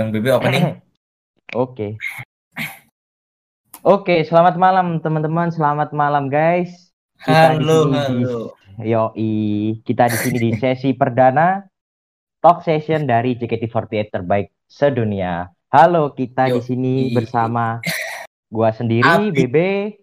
[0.00, 0.80] Bang Bibi opening.
[1.60, 2.00] Oke.
[3.84, 6.88] Oke, selamat malam teman-teman, selamat malam guys.
[7.20, 8.40] Kita di Halo, di- halo.
[8.80, 9.36] Yoi,
[9.84, 11.60] kita di sini di sesi perdana
[12.40, 15.52] talk session dari JKT48 terbaik sedunia.
[15.68, 16.64] Halo, kita di Yoi.
[16.64, 17.84] sini bersama
[18.48, 19.36] gua sendiri, Abi.
[19.36, 20.00] Bebe,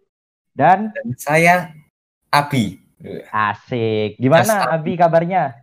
[0.54, 1.74] dan Dan saya
[2.30, 2.78] Abi.
[3.34, 4.22] Asik.
[4.22, 5.58] Gimana Abi kabarnya?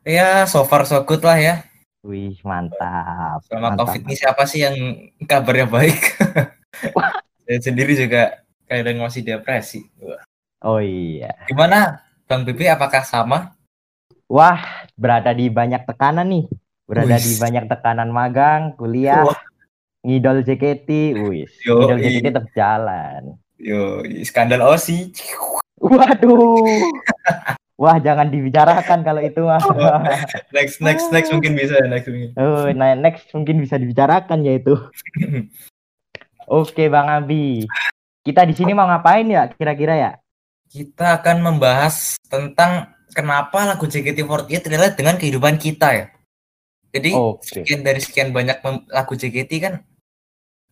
[0.00, 1.60] Ya, so far so good lah ya.
[2.00, 3.44] Wih, mantap.
[3.44, 3.92] Selama mantap.
[3.92, 4.76] COVID ini siapa sih yang
[5.28, 6.00] kabarnya baik?
[7.44, 9.84] Saya sendiri juga kadang masih depresi.
[10.00, 10.24] Wah.
[10.64, 11.36] Oh iya.
[11.44, 12.72] Gimana, Bang Bibi?
[12.72, 13.52] Apakah sama?
[14.32, 16.46] Wah, berada di banyak tekanan nih.
[16.88, 17.26] Berada Wis.
[17.26, 19.40] di banyak tekanan magang, kuliah, Wah.
[20.00, 21.52] ngidol JKT, wis.
[21.68, 21.84] Yoi.
[21.84, 23.36] Ngidol JKT tetap jalan.
[23.60, 25.12] Yo, skandal OSI.
[25.80, 26.80] Waduh.
[27.80, 29.56] Wah, jangan dibicarakan kalau itu mah.
[30.56, 31.80] Next, next, next mungkin bisa.
[31.88, 32.36] Next mungkin.
[32.36, 34.76] Oh, nah, next mungkin bisa dibicarakan ya itu.
[36.60, 37.64] Oke, Bang Abi.
[38.20, 40.12] Kita di sini mau ngapain ya kira-kira ya?
[40.68, 46.06] Kita akan membahas tentang kenapa lagu JKT48 relate dengan kehidupan kita ya.
[46.92, 47.64] Jadi Oke.
[47.64, 48.60] sekian dari sekian banyak
[48.92, 49.80] lagu JKT kan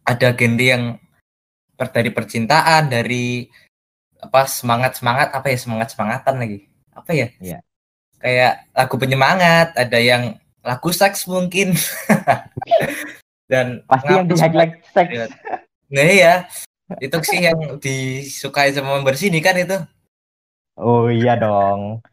[0.04, 1.00] ada genre yang
[1.78, 3.48] dari percintaan, dari
[4.20, 6.67] apa semangat semangat apa ya semangat semangatan lagi
[7.02, 7.28] apa ya?
[7.38, 7.58] Iya.
[8.18, 11.74] Kayak lagu penyemangat, ada yang lagu seks mungkin.
[13.50, 15.10] Dan Pasti yang di highlight seks.
[15.14, 15.26] Iya.
[15.88, 16.34] Nah iya,
[17.00, 19.80] itu sih yang disukai sama member sini kan itu.
[20.76, 22.04] Oh iya dong.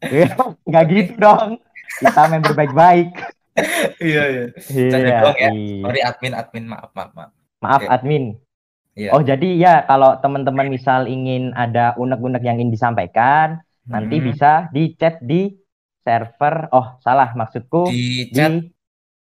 [0.00, 0.32] Iya,
[0.66, 1.62] Nggak gitu dong.
[2.02, 3.10] Kita member baik-baik.
[3.98, 4.44] Iya iya.
[4.70, 4.98] Iya.
[4.98, 5.20] ya.
[5.38, 5.50] iya.
[5.84, 7.30] Sorry admin admin maaf maaf maaf.
[7.60, 7.90] Maaf Oke.
[7.90, 8.24] admin.
[8.98, 9.10] Iya.
[9.14, 14.26] Oh jadi ya kalau teman-teman misal ingin ada unek-unek yang ingin disampaikan, nanti Hmm.
[14.30, 15.50] bisa di chat di
[16.00, 16.70] server.
[16.70, 17.90] Oh salah maksudku.
[17.90, 18.54] Di di chat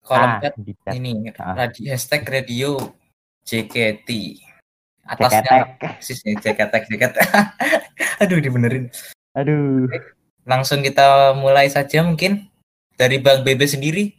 [0.04, 1.56] kolom ah, chat di chat ini Ah.
[1.56, 2.76] radi, hashtag radio
[3.42, 4.08] JKT
[5.08, 5.72] atasnya
[6.04, 7.16] nih JKT JKT
[8.22, 8.92] aduh dibenerin.
[9.32, 9.88] Aduh.
[10.44, 12.44] langsung kita mulai saja mungkin.
[12.98, 14.10] Dari Bang Bebe sendiri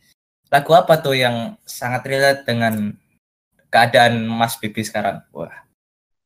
[0.49, 2.95] lagu apa tuh yang sangat relate dengan
[3.69, 5.21] keadaan Mas Bebe sekarang?
[5.29, 5.51] Wah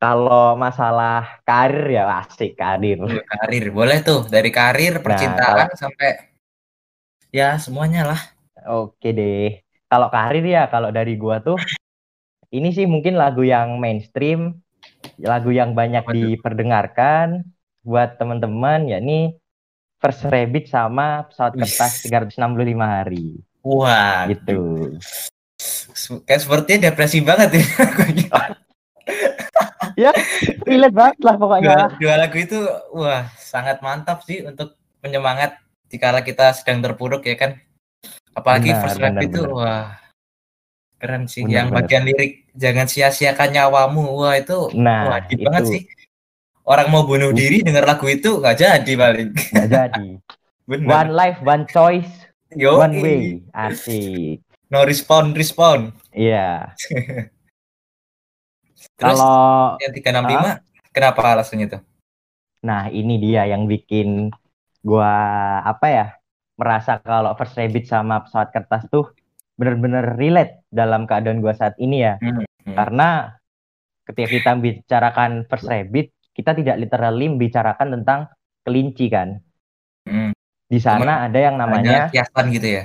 [0.03, 2.99] Kalau masalah karir ya asik karir.
[3.23, 6.27] karir boleh tuh dari karir percintaan sampai
[7.31, 8.19] ya semuanya lah
[8.67, 9.63] Oke deh.
[9.87, 11.55] Kalau karir ya kalau dari gua tuh
[12.51, 14.59] ini sih mungkin lagu yang mainstream,
[15.23, 16.15] lagu yang banyak Waduh.
[16.15, 17.47] diperdengarkan
[17.83, 19.39] buat teman-teman yakni
[20.03, 24.91] First Rabbit sama pesawat kertas 365 hari wah gitu.
[26.27, 27.63] Kayak sepertinya depresi banget ya
[30.63, 31.67] Relate banget lah pokoknya.
[31.67, 32.59] dua, dua lagu itu
[32.91, 37.51] wah sangat mantap sih untuk penyemangat dikala kita sedang terpuruk ya kan
[38.31, 39.53] apalagi Benar, first rap benar, itu benar.
[39.53, 39.87] wah
[40.95, 41.77] keren sih Benar, yang benar.
[41.79, 45.45] bagian lirik jangan sia-siakan nyawamu wah itu Nah, wajib itu.
[45.45, 45.81] banget sih
[46.63, 50.07] orang mau bunuh diri denger lagu itu nggak jadi paling Nggak jadi.
[50.63, 52.07] One bener life, one choice,
[52.49, 53.43] Yo, one way.
[53.51, 54.39] Asik.
[54.65, 56.71] no respond respond Iya.
[59.03, 61.81] terus Kalau yang 365 kenapa alasannya tuh
[62.63, 64.31] Nah, ini dia yang bikin
[64.79, 65.11] gua
[65.67, 66.07] apa ya?
[66.55, 69.11] Merasa kalau First Rabbit sama pesawat kertas tuh
[69.59, 72.15] bener-bener relate dalam keadaan gua saat ini ya.
[72.23, 72.71] Hmm, hmm.
[72.71, 73.35] Karena
[74.07, 78.31] ketika kita bicarakan First Rabbit, kita tidak literally membicarakan tentang
[78.63, 79.43] kelinci kan.
[80.07, 80.31] Hmm.
[80.71, 82.83] Di sana ada yang namanya kiasan gitu ya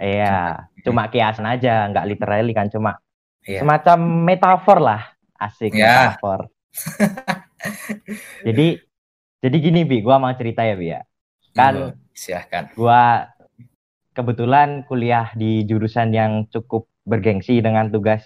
[0.00, 2.98] iya, cuma kiasan aja, nggak literally kan, cuma
[3.44, 3.62] Iya.
[3.62, 5.13] semacam metafor lah.
[5.38, 6.14] Asik Ya.
[6.16, 6.48] metafor.
[8.46, 8.80] Jadi
[9.44, 11.00] jadi gini Bi, gua mau cerita ya Bi ya.
[11.52, 11.86] Kan Yo,
[12.16, 13.28] silahkan gua
[14.14, 18.24] kebetulan kuliah di jurusan yang cukup bergengsi dengan tugas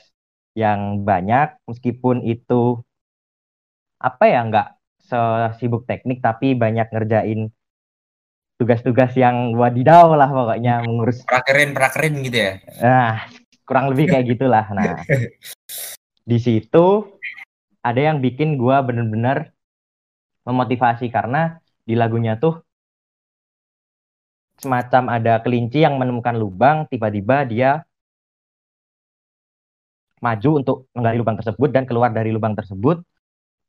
[0.54, 2.82] yang banyak meskipun itu
[3.98, 4.68] apa ya nggak
[5.02, 7.50] sesibuk teknik tapi banyak ngerjain
[8.58, 13.26] tugas-tugas yang wadidaw lah pokoknya mengurus prakerin prakerin gitu ya nah
[13.66, 15.02] kurang lebih kayak gitulah nah
[16.28, 16.86] di situ
[17.80, 19.56] ada yang bikin gua bener-bener
[20.44, 21.56] memotivasi karena
[21.88, 22.60] di lagunya tuh
[24.58, 27.70] semacam ada kelinci yang menemukan lubang, tiba-tiba dia
[30.18, 32.98] maju untuk menggali lubang tersebut dan keluar dari lubang tersebut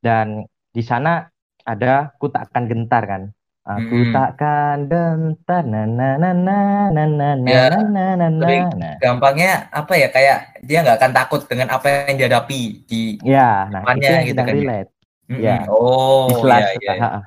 [0.01, 1.29] dan di sana
[1.61, 3.23] ada ku tak akan gentar kan.
[3.69, 4.09] Aku Mm-mm.
[4.09, 6.57] takkan gentar na na na na
[6.89, 8.89] na na na Ya, na na na na.
[8.97, 13.85] gampangnya apa ya kayak dia nggak akan takut dengan apa yang dihadapi di Ya, nah
[13.85, 14.57] itu Depannya yang gitu kan ya.
[14.57, 14.89] relate.
[15.29, 15.37] Mm-mm.
[15.39, 15.57] Ya.
[15.69, 17.19] oh Di sela, iya iya ha, ha.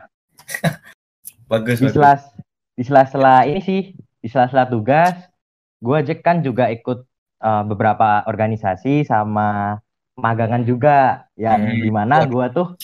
[1.51, 2.13] bagus di bagus sela
[2.75, 3.83] di sela-sela ini sih
[4.19, 5.15] di sela-sela tugas
[5.79, 7.07] gue aja kan juga ikut
[7.39, 9.79] uh, beberapa organisasi sama
[10.15, 11.79] magangan juga yang Hmm.
[11.79, 12.75] di mana gua tuh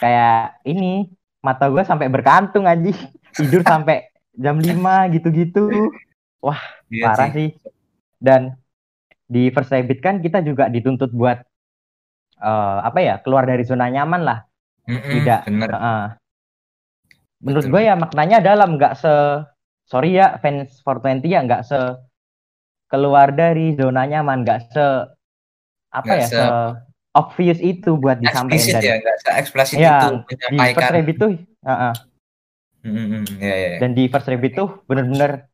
[0.00, 1.12] kayak ini
[1.44, 2.90] mata gua sampai berkantung aja
[3.36, 5.92] tidur sampai jam 5 gitu-gitu
[6.92, 7.50] Iya parah sih.
[8.20, 8.56] Dan
[9.24, 11.40] di First Rabbit kan kita juga dituntut buat
[12.40, 14.38] eh, apa ya keluar dari zona nyaman lah.
[14.84, 15.40] Mm-mm, Tidak.
[15.48, 15.70] bener.
[15.72, 16.02] Heeh.
[17.44, 19.14] Menurut gue ya maknanya dalam nggak se
[19.84, 21.80] sorry ya fans 420 ya nggak se
[22.88, 24.86] keluar dari zona nyaman nggak se
[25.92, 26.48] apa Nggak ya se- se
[27.14, 29.96] obvious itu buat disampaikan Eksplisit dan ya, nggak se-eksplisit Iya,
[30.28, 30.90] itu di First.
[30.92, 31.94] Rabbit tuh heeh.
[32.84, 33.78] Mm-mm, ya, ya, ya.
[33.80, 35.48] dan di First Rabbit tuh bener-bener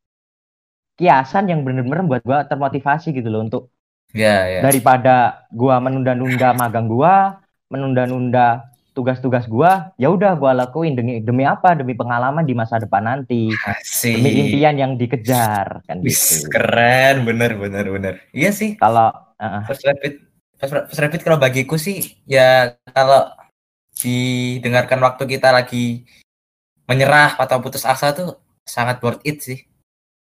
[0.99, 3.63] kiasan yang bener-bener buat gua termotivasi gitu loh untuk
[4.11, 4.59] Ya, ya.
[4.59, 7.39] daripada gua menunda-nunda magang gua,
[7.71, 11.79] menunda-nunda tugas-tugas gua, ya udah gua lakuin demi demi apa?
[11.79, 14.19] Demi pengalaman di masa depan nanti, Asik.
[14.19, 16.51] demi impian yang dikejar kan gitu.
[16.51, 18.13] keren, bener, bener, bener.
[18.35, 20.19] Iya sih, Kalau uh, First Rapid,
[20.61, 23.33] First, Rapid kalau bagiku sih, ya kalau
[23.97, 26.05] didengarkan waktu kita lagi
[26.85, 29.65] menyerah atau putus asa tuh sangat worth it sih.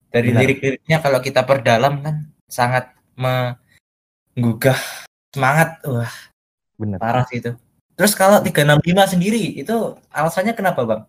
[0.10, 2.16] Dari lirik-liriknya kalau kita perdalam kan
[2.50, 4.78] sangat menggugah
[5.30, 5.78] semangat.
[5.86, 6.16] Wah,
[6.82, 6.98] bener.
[6.98, 7.54] parah sih itu.
[7.94, 11.02] Terus kalau 365 sendiri itu alasannya kenapa, Bang?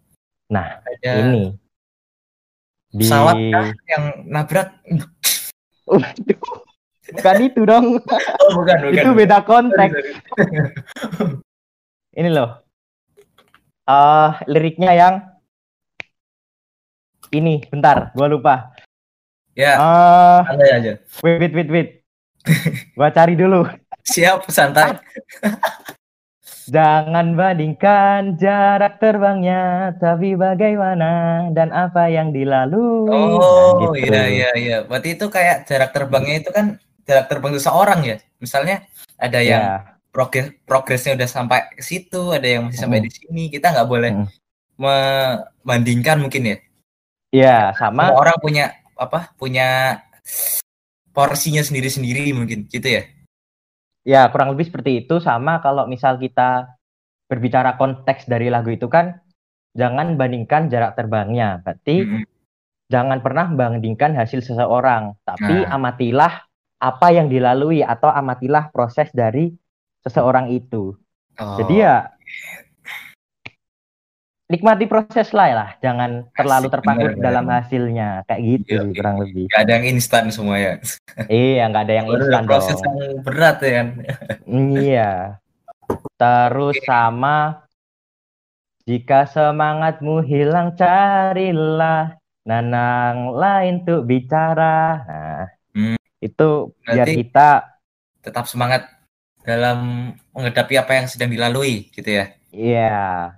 [0.53, 1.57] Nah, Ada Ini
[2.95, 4.69] di pesawat kah yang nabrak?
[5.89, 6.34] Waduh,
[7.15, 7.87] bukan itu dong.
[8.45, 8.93] Oh, bukan, bukan.
[8.93, 9.95] itu beda konteks.
[12.13, 12.61] Ini loh.
[13.85, 15.15] eh liriknya yang
[17.31, 18.55] ini, bentar, gua lupa.
[19.55, 19.79] Ya,
[20.43, 20.93] santai aja.
[21.23, 21.89] wait, wait, wait, wait.
[22.95, 23.65] Gua cari dulu.
[24.05, 24.99] Siap, santai.
[26.65, 33.13] Jangan bandingkan jarak terbangnya, tapi bagaimana dan apa yang dilalui.
[33.13, 34.09] Oh, Nah, gitu.
[34.09, 34.77] iya iya iya.
[34.89, 38.17] Berarti itu kayak jarak terbangnya itu kan jarak terbang seseorang ya.
[38.41, 38.85] Misalnya
[39.21, 39.75] ada yang Ya,
[40.11, 43.05] progres progresnya udah sampai ke situ, ada yang masih sampai Mm.
[43.07, 43.43] di sini.
[43.53, 44.27] Kita nggak boleh Mm.
[44.79, 46.57] membandingkan mungkin ya.
[47.35, 48.11] ya sama.
[48.11, 48.65] Semua orang punya
[48.95, 49.35] apa?
[49.35, 49.99] Punya
[51.11, 53.03] porsinya sendiri-sendiri mungkin gitu ya.
[54.05, 56.77] Ya, kurang lebih seperti itu sama kalau misal kita
[57.27, 59.19] berbicara konteks dari lagu itu kan
[59.75, 61.59] jangan bandingkan jarak terbangnya.
[61.65, 62.23] Berarti Mm-mm.
[62.93, 65.75] jangan pernah bandingkan hasil seseorang, tapi Nah.
[65.75, 66.47] amatilah
[66.85, 69.57] apa yang dilalui atau amatilah proses dari
[70.05, 70.93] seseorang itu.
[71.41, 72.13] Oh, Jadi ya
[74.45, 77.57] nikmati proses lah lah, jangan terlalu Asik, terpaku bener, dalam bener.
[77.65, 79.45] hasilnya kayak gitu Iya, kurang lebih.
[79.49, 80.73] nggak ada yang instan semua ya.
[81.27, 82.93] Iya, nggak ada yang instan proses dong.
[82.93, 83.89] yang berat ya kan.
[84.45, 85.13] Iya.
[86.15, 86.87] Terus Oke.
[86.87, 87.37] sama
[88.85, 95.01] jika semangatmu hilang carilah nanang lain tuh bicara.
[95.09, 95.45] Nah,
[96.25, 96.27] Hmm.
[96.27, 96.49] itu
[96.81, 97.49] biar Berarti- kita
[98.25, 98.89] Tetap semangat
[99.45, 99.79] dalam
[100.33, 102.33] menghadapi apa yang sedang dilalui gitu ya.
[102.51, 103.37] ya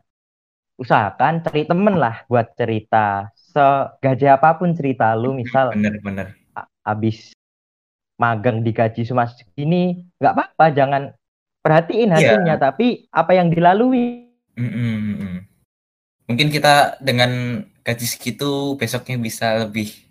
[0.76, 3.34] usahakan cari temen lah buat cerita.
[3.34, 6.38] Segaji apa pun cerita lu, misal Bener-bener.
[6.84, 7.34] abis
[8.14, 11.02] magang digaji cuma segini, nggak apa-apa, jangan
[11.60, 12.16] perhatiin Iya.
[12.38, 14.30] hasilnya, tapi apa yang dilalui.
[14.54, 15.34] Mm-mm, mm-mm.
[16.26, 17.30] Mungkin kita dengan
[17.82, 20.05] gaji segitu besoknya bisa lebih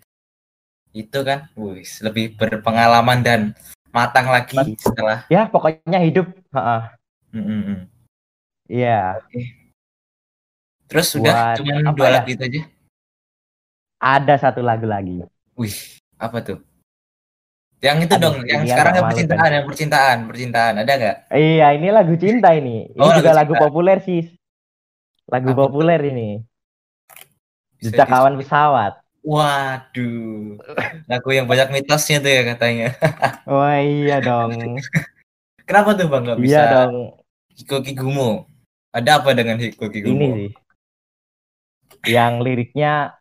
[0.96, 3.40] itu kan, wis lebih berpengalaman dan
[3.92, 5.28] matang lagi setelah.
[5.28, 6.32] Ya, pokoknya hidup.
[6.56, 6.80] Heeh.
[7.36, 7.80] Mm-mm, mm.
[8.66, 9.20] Iya,
[10.86, 12.14] Terus sudah apa dua ya?
[12.18, 12.62] lagu itu aja.
[13.96, 15.24] ada satu lagu lagi.
[15.56, 15.76] Wih,
[16.20, 16.58] apa tuh?
[17.80, 21.16] Yang itu Aduh, dong, yang ini sekarang yang percintaan, yang percintaan, percintaan, ada nggak?
[21.36, 22.88] Iya, ini lagu cinta ini.
[22.92, 24.22] Ini Oh, juga lagu lagu populer sih.
[25.28, 26.28] Lagu Apa populer ini.
[27.76, 29.05] Bisa Jejak kawan pesawat.
[29.26, 30.54] Waduh,
[31.10, 32.94] aku yang banyak mitosnya tuh ya katanya.
[33.42, 34.78] Wah oh, iya dong.
[35.66, 36.54] Kenapa tuh bang nggak iya bisa?
[36.54, 36.94] Iya dong.
[37.58, 38.46] Hikokigumo.
[38.94, 40.14] Ada apa dengan hikoki gumo?
[40.14, 40.50] Ini sih.
[42.06, 43.18] Yang liriknya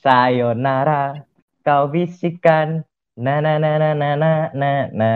[0.00, 1.24] Sayonara,
[1.64, 2.84] kau bisikan
[3.16, 4.14] na na na na na
[4.52, 5.10] na na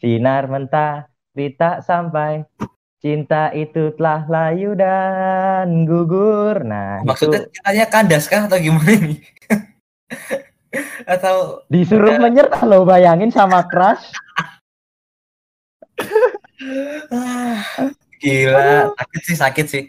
[0.00, 2.44] sinar mentah tidak sampai
[3.06, 6.66] cinta itu telah layu dan gugur.
[6.66, 9.22] Nah, Maksudnya itu cintanya kandas kah atau gimana ini?
[11.14, 14.10] atau disuruh menyerah loh bayangin sama crush.
[17.14, 17.62] ah,
[18.18, 19.84] gila sakit sih sakit sih.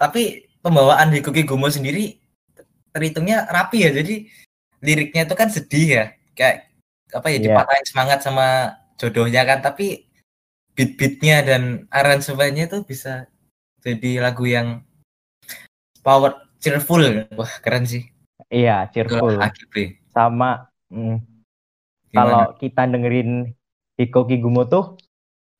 [0.00, 2.16] Tapi pembawaan Hiko Kigumo sendiri
[2.96, 3.92] terhitungnya rapi ya.
[3.92, 4.24] Jadi
[4.80, 6.04] liriknya itu kan sedih ya.
[6.32, 6.72] Kayak
[7.12, 7.44] apa ya Iya.
[7.44, 9.60] dipatahin semangat sama jodohnya kan.
[9.60, 10.07] Tapi
[10.78, 13.26] beat-beatnya dan aransemennya itu bisa
[13.82, 14.86] jadi lagu yang
[16.06, 17.02] power cheerful.
[17.34, 18.06] Wah keren sih.
[18.46, 19.42] Iya, cheerful.
[20.14, 21.18] Sama mm,
[22.14, 23.50] kalau kita dengerin
[23.98, 24.94] Hiko Kigumo tuh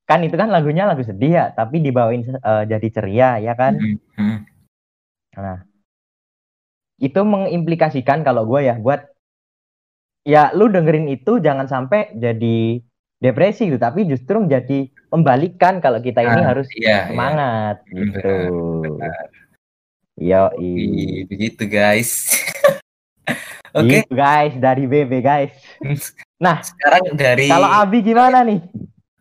[0.07, 3.75] kan itu kan lagunya lagu sedih ya, tapi dibawain uh, jadi ceria ya kan.
[3.75, 3.99] Hmm.
[4.15, 4.39] Hmm.
[5.35, 5.59] Nah,
[7.03, 9.03] itu mengimplikasikan kalau gue ya buat
[10.23, 12.81] ya lu dengerin itu jangan sampai jadi
[13.19, 16.99] depresi gitu, tapi justru menjadi membalikan kalau kita ini nah, harus iya, iya.
[17.09, 17.97] semangat iya.
[17.97, 18.37] gitu.
[20.19, 20.51] Yo,
[21.31, 22.35] begitu guys.
[23.77, 24.01] Oke okay.
[24.03, 25.55] Gitu, guys dari BB guys.
[26.39, 28.63] Nah sekarang dari kalau Abi gimana nih?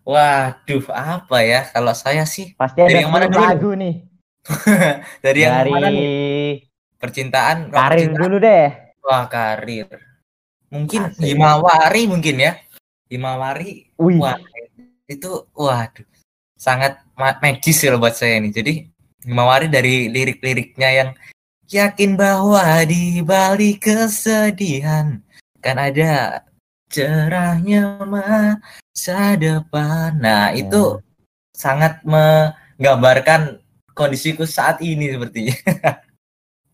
[0.06, 4.06] Waduh apa ya kalau saya sih pasti ada yang mana lagu nih.
[5.26, 5.72] dari yang dari...
[5.74, 6.62] mana nih?
[7.02, 7.74] Percintaan.
[7.74, 8.22] Karir percintaan.
[8.22, 8.70] dulu deh.
[9.02, 9.90] Wah karir.
[10.70, 11.26] Mungkin Asik.
[11.26, 12.54] Himawari mungkin ya.
[13.10, 13.90] Himawari.
[13.98, 14.22] Wih.
[14.22, 14.38] Wah
[15.08, 16.06] itu waduh
[16.60, 18.52] sangat magis ya buat saya ini.
[18.52, 18.74] Jadi
[19.28, 21.10] Himawari dari lirik-liriknya yang
[21.68, 25.20] yakin bahwa di balik kesedihan
[25.60, 26.48] kan ada
[26.88, 30.16] cerahnya masa depan.
[30.24, 30.64] Nah, ya.
[30.64, 31.04] itu
[31.52, 33.60] sangat menggambarkan
[33.92, 35.58] kondisiku saat ini sepertinya.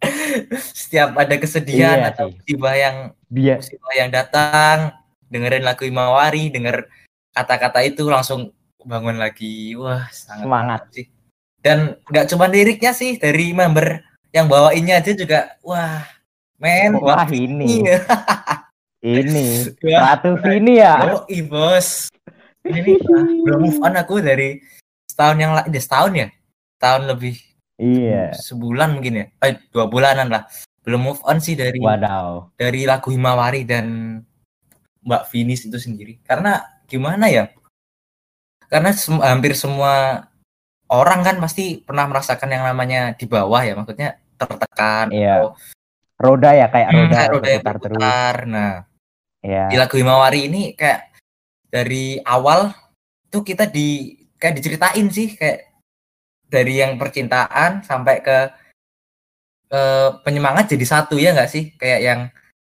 [0.77, 2.95] Setiap ada kesedihan iya, atau musibah yang
[3.33, 4.93] musibah yang datang,
[5.31, 6.85] dengerin lagu Imawari, denger
[7.33, 8.53] kata-kata itu langsung
[8.85, 9.73] bangun lagi.
[9.75, 10.81] Wah, sangat semangat.
[10.93, 11.07] sih.
[11.63, 14.03] Dan nggak cuma liriknya sih dari member
[14.35, 16.05] yang bawainnya aja juga wah
[16.61, 16.95] men.
[16.99, 17.83] Wah, wah ini.
[19.03, 21.19] Ini satu ini ya?
[21.19, 22.07] Oh bos.
[22.63, 22.95] Ini
[23.43, 24.63] belum move on aku dari
[25.03, 26.27] setahun yang lain setahun ya?
[26.79, 27.35] Tahun lebih
[27.79, 28.31] iya.
[28.31, 29.25] sebulan mungkin ya?
[29.43, 30.47] Eh, dua bulanan lah.
[30.83, 32.55] Belum move on sih dari Wadaw.
[32.55, 34.19] dari lagu Himawari dan
[35.03, 36.23] Mbak Finis itu sendiri.
[36.23, 37.49] Karena gimana ya
[38.67, 40.25] karena sem hampir semua
[40.89, 45.41] orang kan pasti pernah merasakan yang namanya di bawah ya maksudnya tertekan iya.
[45.41, 45.57] atau
[46.21, 47.99] roda ya kayak hmm, roda, hmm, roda yang terus.
[48.49, 48.73] Nah,
[49.43, 49.63] iya.
[49.67, 51.13] di lagu Himawari ini kayak
[51.67, 52.71] dari awal
[53.33, 55.73] tuh kita di kayak diceritain sih kayak
[56.47, 58.37] dari yang percintaan sampai ke
[59.73, 59.83] ke
[60.21, 62.21] penyemangat jadi satu ya nggak sih kayak yang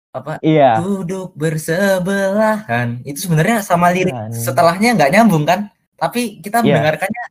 [0.10, 0.82] apa iya.
[0.82, 4.34] duduk bersebelahan itu sebenarnya sama lirik iya.
[4.34, 6.82] setelahnya nggak nyambung kan tapi kita iya.
[6.82, 7.26] mendengarkannya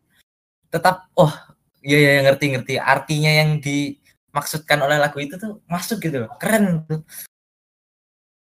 [0.71, 1.33] tetap oh
[1.83, 3.99] iya ya ngerti ngerti artinya yang di
[4.33, 6.31] maksudkan oleh lagu itu tuh masuk gitu loh.
[6.37, 7.03] Keren tuh.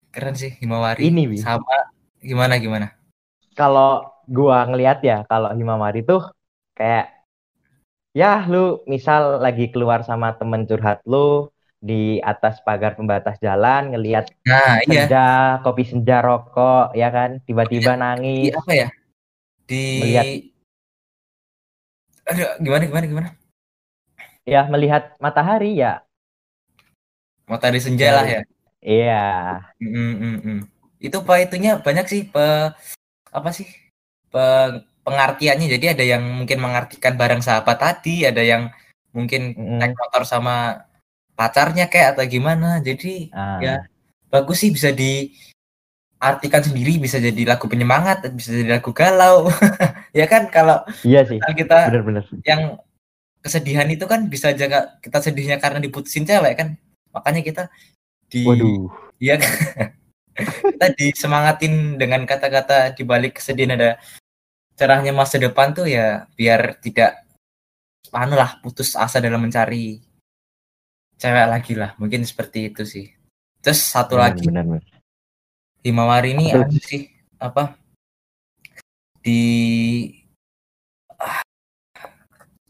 [0.09, 1.07] Keren sih Himawari.
[1.07, 1.37] Ini Bi.
[1.37, 2.87] sama gimana gimana?
[3.53, 6.25] Kalau gua ngelihat ya, kalau Himawari tuh
[6.73, 7.13] kayak
[8.17, 14.27] ya lu misal lagi keluar sama temen curhat lu di atas pagar pembatas jalan ngelihat
[14.43, 15.07] nah, iya.
[15.07, 15.27] senja
[15.63, 17.39] kopi senja rokok ya kan?
[17.47, 18.51] Tiba-tiba iya, nangis.
[18.51, 18.87] Di apa ya?
[19.63, 20.25] Di melihat
[22.29, 23.29] Aduh, gimana gimana gimana?
[24.45, 26.05] Ya melihat matahari ya.
[27.49, 28.41] Matahari senja lah ya.
[28.85, 29.25] iya.
[29.81, 30.59] Mm, mm, mm.
[30.99, 32.69] itu apa itunya banyak sih pe
[33.33, 33.65] apa sih?
[34.29, 34.43] Pe,
[35.01, 35.67] pengertiannya.
[35.73, 38.69] Jadi ada yang mungkin mengartikan barang sahabat tadi ada yang
[39.09, 39.77] mungkin mm.
[39.81, 40.85] naik motor sama
[41.39, 43.59] pacarnya kayak atau gimana jadi ah.
[43.63, 43.75] ya
[44.27, 49.47] bagus sih bisa diartikan sendiri bisa jadi lagu penyemangat bisa jadi lagu galau
[50.19, 52.23] ya kan kalau iya sih kita bener -bener.
[52.43, 52.75] yang
[53.39, 56.75] kesedihan itu kan bisa jaga kita sedihnya karena diputusin cewek kan
[57.15, 57.63] makanya kita
[58.27, 58.91] di Waduh.
[59.23, 59.51] iya kan
[60.75, 63.95] kita disemangatin dengan kata-kata di balik kesedihan ada
[64.75, 67.23] cerahnya masa depan tuh ya biar tidak
[68.11, 70.08] anu lah putus asa dalam mencari
[71.19, 73.05] cewek lagi lah mungkin seperti itu sih.
[73.59, 74.83] Terus satu benar, lagi benar, benar.
[75.83, 77.01] Himawari ini apa sih?
[77.35, 77.63] Apa?
[79.19, 79.41] Di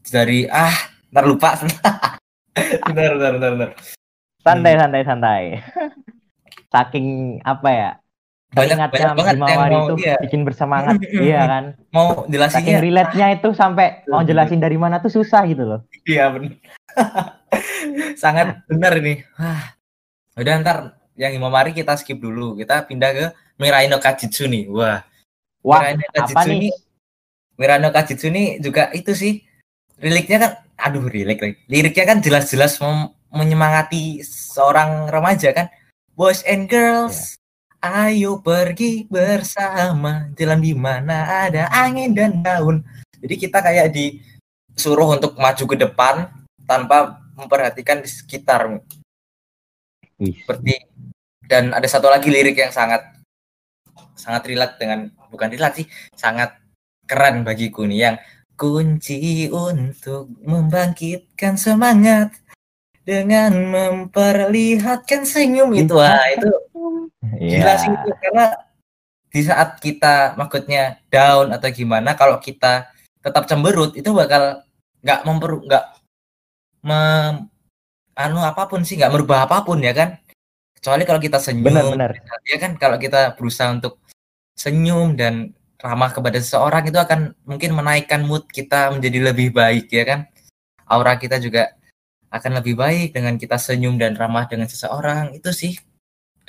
[0.10, 0.74] dari ah
[1.14, 1.54] ntar lupa.
[2.60, 3.70] Benar benar benar benar
[4.44, 4.82] santai hmm.
[4.82, 5.44] santai santai.
[6.74, 7.08] Saking
[7.46, 7.92] apa ya
[8.50, 10.18] banyak banyak banget yang mau itu iya.
[10.26, 10.98] bikin bersemangat.
[11.22, 11.64] Iya kan?
[11.94, 15.82] Mau jelasin saking relate-nya itu sampai mau jelasin dari mana tuh susah gitu loh.
[16.10, 16.58] Iya benar
[18.22, 19.24] sangat benar ini.
[19.38, 19.76] Wah.
[20.40, 20.78] udah ntar
[21.20, 22.56] yang Imamari kita skip dulu.
[22.56, 23.26] Kita pindah ke
[23.60, 24.72] Mirai no Kajitsu nih.
[24.72, 25.04] Wah.
[25.60, 26.74] Wah, Mirai no Kajitsu apa nih?
[27.60, 29.44] Mirai no Kajitsu nih juga itu sih
[30.00, 32.80] liriknya kan aduh lirik liriknya kan jelas-jelas
[33.36, 35.68] menyemangati seorang remaja kan.
[36.16, 37.36] Boys and girls
[37.84, 38.12] yeah.
[38.12, 40.32] ayo pergi bersama.
[40.40, 42.84] Jalan di mana ada angin dan daun.
[43.20, 46.32] Jadi kita kayak disuruh untuk maju ke depan
[46.64, 48.68] tanpa memperhatikan di sekitar
[50.20, 50.76] seperti
[51.48, 53.02] dan ada satu lagi lirik yang sangat
[54.20, 56.60] sangat relate dengan bukan relate sih sangat
[57.08, 58.16] keren bagiku nih yang
[58.60, 62.36] kunci untuk membangkitkan semangat
[63.08, 65.72] dengan memperlihatkan senyum.
[65.74, 66.52] Itu wah itu
[67.40, 67.64] yeah.
[67.64, 68.46] gila sih itu karena
[69.30, 72.92] di saat kita maksudnya down atau gimana kalau kita
[73.24, 74.62] tetap cemberut itu bakal
[75.00, 75.86] nggak memper nggak
[76.86, 77.50] mem,
[78.16, 80.20] anu apa pun sih nggak merubah apa pun ya kan?
[80.76, 82.12] Kecuali kalau kita senyum Benar-benar.
[82.48, 82.76] ya kan?
[82.80, 84.00] Kalau kita berusaha untuk
[84.56, 90.04] senyum dan ramah kepada seseorang itu akan mungkin menaikkan mood kita menjadi lebih baik ya
[90.04, 90.20] kan?
[90.88, 91.76] Aura kita juga
[92.30, 95.74] akan lebih baik dengan kita senyum dan ramah dengan seseorang itu sih.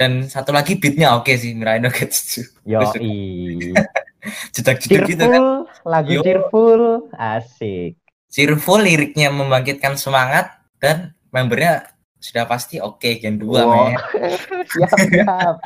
[0.01, 2.81] Dan satu lagi beatnya oke sih Mirai no Getsu Yo,
[4.57, 5.69] jedak-jeduk gitu kan.
[5.85, 6.23] Lagu Yo.
[6.25, 8.01] cheerful, asik.
[8.31, 13.91] Cheerful liriknya membangkitkan semangat dan membernya sudah pasti oke Gen 2 Wow.
[13.91, 13.97] men.
[14.71, 15.57] Siap, siap.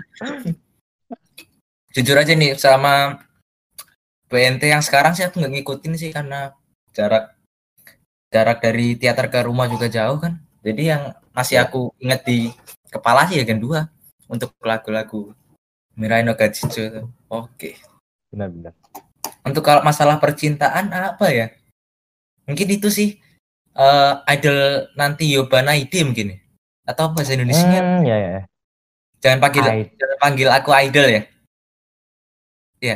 [1.94, 3.20] jujur aja nih sama
[4.26, 6.50] BNT yang sekarang sih aku nggak ngikutin sih karena
[6.90, 7.36] jarak
[8.32, 12.50] jarak dari teater ke rumah juga jauh kan jadi yang masih aku ingat di
[12.90, 15.30] kepala sih ya Gen 2 untuk lagu-lagu
[15.94, 17.06] Mirai no itu.
[17.30, 17.70] oke
[18.34, 18.74] Benar-benar.
[19.46, 21.46] untuk kalau masalah percintaan apa ya
[22.44, 23.08] mungkin itu sih
[23.74, 26.38] eh, idol nanti Yobana Ide mungkin ya.
[26.84, 28.40] atau bahasa Indonesia Hmm, ya, ya.
[29.24, 31.22] jangan panggil I- jangan panggil aku idol ya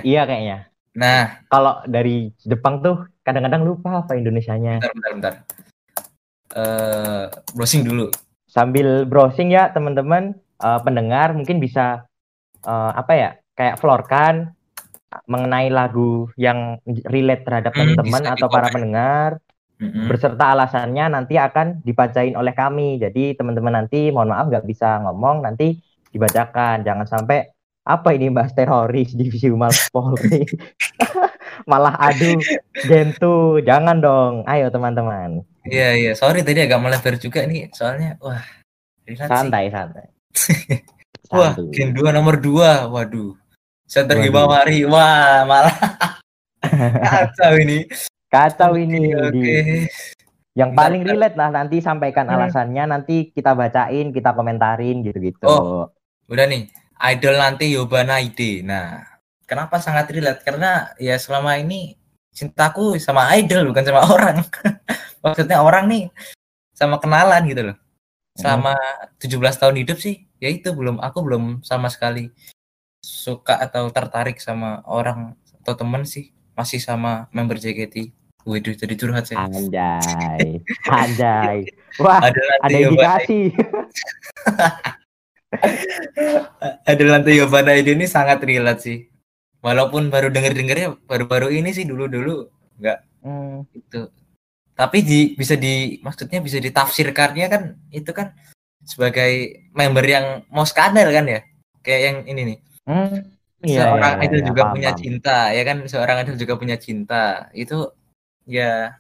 [0.05, 0.69] iya kayaknya.
[0.93, 4.85] nah Kalau dari Jepang tuh kadang-kadang lupa apa Indonesianya.
[4.85, 5.35] bentar bentar bentar
[6.52, 7.25] eh
[7.57, 8.09] browsing dulu
[8.49, 12.05] Sambil browsing ya teman-teman, eh, pendengar mungkin bisa
[12.64, 14.52] eh, apa ya, kayak florkan
[15.25, 16.77] mengenai lagu yang
[17.09, 19.41] relate terhadap Hmm, teman-teman atau para pendengar
[19.81, 20.11] Mm-mm.
[20.11, 23.00] berserta alasannya nanti akan dibacain oleh kami.
[23.00, 25.79] Jadi teman-teman nanti mohon maaf nggak bisa ngomong nanti
[26.12, 26.85] dibacakan.
[26.85, 27.49] Jangan sampai
[27.88, 30.45] apa ini bahas teroris divisi Humas Polri.
[31.71, 32.37] Malah adu
[32.85, 33.61] gentu.
[33.65, 34.35] Jangan dong.
[34.45, 35.43] Ayo teman-teman.
[35.69, 38.41] Iya iya, sorry tadi agak melebar juga nih, soalnya wah,
[39.07, 39.17] sih.
[39.29, 40.07] Santai santai.
[41.35, 41.53] Wah.
[41.75, 42.88] Gen 2 nomor 2.
[42.88, 43.37] Waduh.
[43.88, 44.26] Center Waduh.
[44.28, 44.85] Hibawari.
[44.85, 45.76] Wah, malah
[47.09, 47.88] kacau ini.
[48.28, 49.16] Kacau ini.
[49.16, 49.33] Oke.
[49.33, 49.88] Di-
[50.53, 52.35] Yang paling relate lah nanti sampaikan Hmm.
[52.35, 55.46] alasannya nanti kita bacain, kita komentarin gitu-gitu.
[55.46, 55.87] Oh.
[56.27, 56.66] Udah nih,
[57.14, 58.66] idol nanti Yobana Ide.
[58.66, 59.01] Nah,
[59.46, 60.42] kenapa sangat relate?
[60.42, 61.94] Karena ya selama ini
[62.35, 64.37] cintaku sama idol bukan sama orang.
[65.22, 66.03] Maksudnya orang nih
[66.74, 67.77] sama kenalan gitu loh.
[68.35, 68.74] Selama
[69.22, 72.35] 17 tahun hidup sih, ya itu belum aku belum sama sekali
[73.02, 76.34] suka atau tertarik sama orang atau temen sih.
[76.58, 78.11] Masih sama member JKT.
[78.48, 79.44] Waduh, jadi curhat saya.
[79.46, 80.62] Anjay.
[81.04, 81.58] Anjay.
[82.00, 83.52] Wah, Ada ada indikasi.
[86.88, 88.98] ada lantai Yobana ide ini sangat relate sih.
[89.58, 92.46] Walaupun baru denger dengernya baru-baru ini sih dulu-dulu
[92.78, 94.06] nggak Hmm, itu.
[94.78, 98.30] Tapi di bisa di maksudnya bisa ditafsirkannya kan itu kan
[98.87, 101.40] sebagai member yang mau skandal kan ya.
[101.82, 102.58] Kayak yang ini nih.
[102.88, 103.14] Hmm,
[103.68, 105.01] iya, seorang iya, idol iya, juga paham, punya paham.
[105.05, 107.24] cinta, ya kan seorang idol juga punya cinta.
[107.53, 107.92] Itu
[108.48, 108.96] ya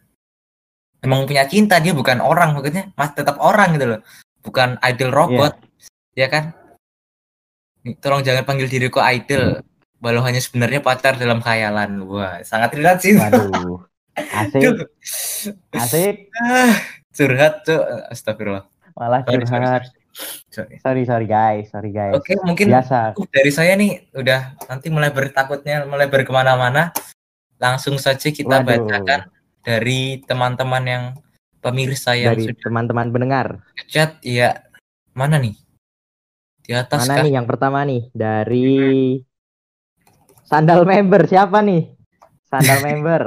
[1.00, 4.00] emang punya cinta dia bukan orang maksudnya mas tetap orang gitu loh.
[4.44, 5.56] Bukan idol robot
[6.18, 6.50] ya kan
[8.02, 9.62] tolong jangan panggil diriku idol
[10.02, 13.82] walau hanya sebenarnya pacar dalam khayalan wah sangat relate sih Waduh.
[14.18, 14.76] Asik, Duh,
[15.78, 16.26] asik.
[16.42, 16.74] ah,
[17.14, 17.78] curhat tuh
[18.10, 18.66] astagfirullah
[18.98, 19.94] Malah curhat.
[20.48, 20.76] Sorry.
[20.78, 22.12] Sorry, sorry guys, sorry guys.
[22.12, 23.12] oke mungkin Biasa.
[23.12, 26.90] cukup dari saya nih udah nanti mulai bertakutnya mulai berkemana-mana
[27.56, 28.86] langsung saja kita Waduh.
[28.86, 29.20] bacakan
[29.60, 31.04] dari teman-teman yang
[31.58, 33.46] pemirsa yang Dari sudah teman-teman pendengar.
[33.86, 34.62] chat ya
[35.10, 35.58] mana nih
[36.62, 37.24] di atas Mana kah?
[37.24, 38.02] nih yang pertama nih?
[38.12, 38.68] Dari
[40.44, 41.92] Sandal member siapa nih?
[42.44, 43.22] Sandal member.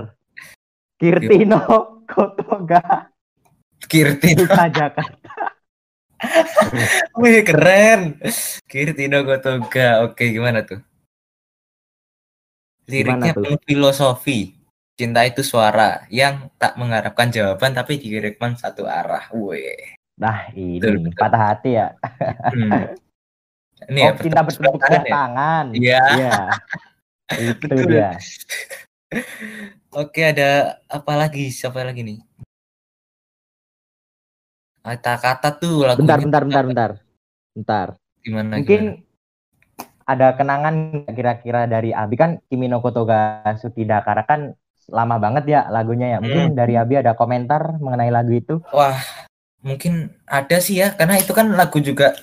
[0.96, 1.60] Kirtino
[2.06, 3.10] Kotoga
[3.82, 5.51] Kirti Duta Jakarta.
[7.22, 8.18] Wih keren.
[8.70, 10.06] Kirtino Gotoga.
[10.06, 10.82] Oke gimana tuh?
[12.90, 14.58] Liriknya penuh filosofi.
[14.98, 19.32] Cinta itu suara yang tak mengharapkan jawaban tapi dikirimkan satu arah.
[19.34, 19.98] Wih.
[20.22, 21.18] Nah, ini Betul, betul.
[21.18, 21.88] patah hati ya.
[22.54, 22.94] Hmm.
[23.90, 25.10] Ini oh, ya, cinta bertepuk tangan ya?
[25.10, 25.66] tangan.
[25.74, 26.02] Iya.
[26.14, 26.40] Iya.
[27.50, 27.90] Itu Betul.
[27.90, 28.10] dia.
[29.92, 31.50] Oke ada apa lagi?
[31.50, 32.20] Siapa lagi nih?
[34.82, 36.92] Kata-kata tuh lagunya Bentar, bentar, bentar, bentar.
[37.54, 37.88] Bentar.
[38.22, 38.58] gimana?
[38.58, 39.10] Mungkin gimana?
[40.04, 40.76] ada kenangan
[41.08, 44.54] kira-kira dari Abi kan Kimi no Kotoga Sutidakara kan
[44.90, 46.20] lama banget ya lagunya ya.
[46.20, 46.58] Mungkin Hmm.
[46.58, 48.60] dari Abi ada komentar mengenai lagu itu.
[48.74, 48.98] Wah,
[49.62, 52.18] mungkin ada sih ya, karena itu kan lagu juga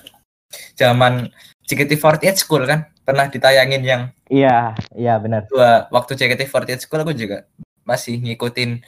[0.75, 1.31] zaman
[1.65, 5.49] JKT48 School kan, pernah ditayangin yang Iya, iya benar.
[5.49, 7.49] dua waktu JKT48 School aku juga
[7.81, 8.85] masih ngikutin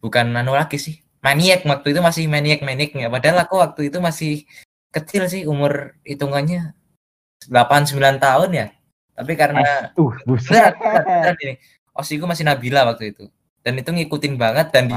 [0.00, 3.08] bukan anu lagi sih, maniak waktu itu masih maniak maniknya.
[3.08, 4.44] Padahal aku waktu itu masih
[4.92, 6.76] kecil sih umur hitungannya
[7.48, 8.66] 8 9 tahun ya.
[9.16, 10.74] Tapi karena Eh, uh, buset.
[11.40, 11.56] ini.
[11.94, 13.30] Osiku masih Nabila waktu itu.
[13.64, 14.94] Dan itu ngikutin banget dan di,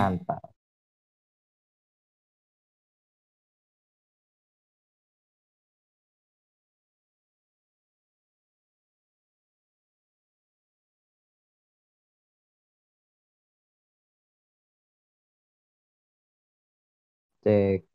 [17.48, 17.88] Cek.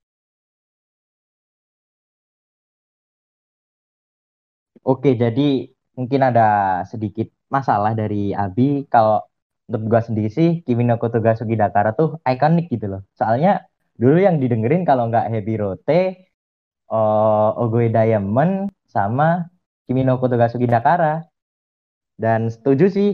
[4.83, 5.43] Oke, jadi
[5.99, 6.43] mungkin ada
[6.91, 8.63] sedikit masalah dari Abi.
[8.93, 9.23] Kalau
[9.69, 13.01] untuk gua sendiri sih, Kimi no Kotogatsuki Dakara tuh ikonik gitu loh.
[13.19, 13.51] Soalnya
[14.01, 16.01] dulu yang didengerin kalau nggak Heavy Rote,
[16.91, 19.47] uh, Ogoe Diamond, sama
[19.87, 21.23] Kimi no Kotogatsuki Dakara.
[22.23, 23.11] Dan setuju sih,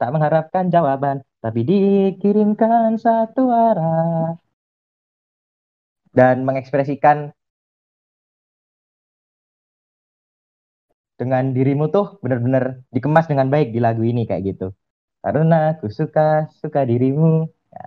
[0.00, 4.36] tak mengharapkan jawaban, tapi dikirimkan satu arah.
[6.10, 7.30] Dan mengekspresikan
[11.20, 14.64] dengan dirimu tuh benar-benar dikemas dengan baik di lagu ini kayak gitu.
[15.24, 17.46] Karena aku suka suka dirimu.
[17.72, 17.84] Ya,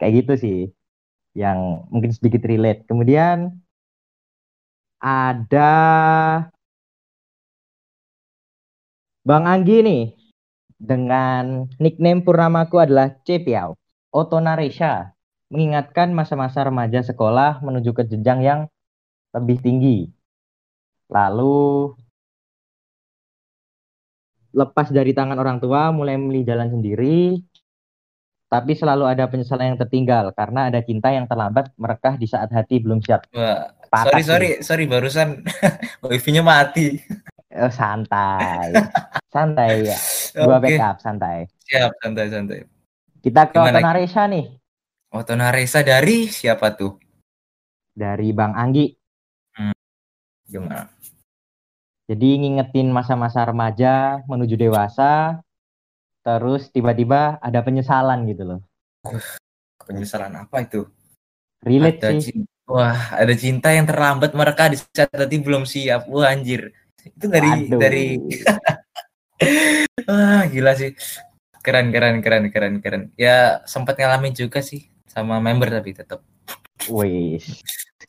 [0.00, 0.58] kayak gitu sih.
[1.42, 1.58] Yang
[1.92, 2.80] mungkin sedikit relate.
[2.88, 3.60] Kemudian
[5.00, 5.72] ada
[9.28, 10.02] Bang Anggi nih
[10.80, 13.76] dengan nickname purnamaku adalah Cepiao.
[14.10, 15.12] Otonaresha
[15.52, 18.60] mengingatkan masa-masa remaja sekolah menuju ke jenjang yang
[19.36, 20.08] lebih tinggi.
[21.12, 21.92] Lalu
[24.50, 27.38] lepas dari tangan orang tua, mulai memilih jalan sendiri,
[28.50, 32.82] tapi selalu ada penyesalan yang tertinggal karena ada cinta yang terlambat merekah di saat hati
[32.82, 33.30] belum siap.
[33.30, 35.46] Wah, Patah sorry sorry sorry barusan
[36.06, 36.98] wifi-nya mati.
[37.50, 38.70] Eh, santai,
[39.26, 39.98] santai ya.
[40.46, 41.50] Gua Oke, backup, santai.
[41.66, 42.62] siap santai santai.
[43.18, 43.82] Kita ke Gimana, Ki?
[43.82, 44.46] Otonaresha nih
[45.10, 46.94] Otonaresa dari siapa tuh?
[47.90, 48.94] dari Bang Anggi.
[50.46, 50.86] Gimana?
[52.06, 55.42] Jadi ngingetin masa-masa remaja menuju dewasa,
[56.22, 58.60] terus tiba-tiba ada penyesalan gitu loh.
[59.84, 60.86] Penyesalan apa itu?
[61.60, 62.22] Relate Ada sih.
[62.30, 62.50] cinta.
[62.70, 66.06] Wah, ada cinta yang terlambat mereka di saat tadi belum siap.
[66.06, 66.70] Wah, anjir.
[67.06, 67.80] Itu dari Aduh.
[67.80, 68.04] dari
[70.04, 70.92] Wah, gila sih.
[71.60, 73.02] Keren, keren, keren, keren, keren.
[73.20, 76.24] Ya, sempat ngalamin juga sih sama member tapi tetap.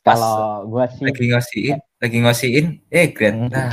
[0.02, 3.38] Pas Kalau gua sih, lagi ngosiin, lagi ngosiin, eh great.
[3.38, 3.54] Hmm.
[3.54, 3.70] Nah,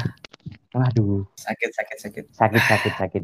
[0.76, 2.24] waduh, sakit, sakit, sakit.
[2.36, 3.22] sakit sakit sakit.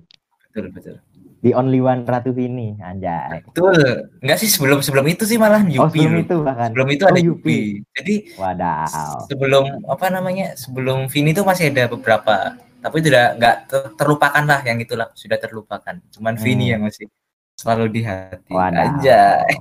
[0.48, 0.96] Betul, betul.
[1.44, 3.44] The only one Ratu Vini, anjay.
[3.44, 4.08] Betul.
[4.24, 6.00] Enggak sih sebelum sebelum itu sih malah Oh Yupi.
[6.00, 6.24] sebelum loh.
[6.24, 6.68] itu bahkan.
[6.72, 7.58] Sebelum itu Oh, ada Yupi.
[7.92, 9.28] Jadi Wadaw.
[9.28, 10.56] sebelum apa namanya?
[10.56, 12.36] Sebelum Vini itu masih ada beberapa,
[12.80, 16.00] tapi tidak nggak ter- terlupakan lah yang itulah sudah terlupakan.
[16.08, 16.72] Cuman Vini Hmm.
[16.72, 17.12] yang masih
[17.54, 18.48] selalu di hati.
[18.48, 18.80] Wadaw.
[18.80, 19.52] Anjay.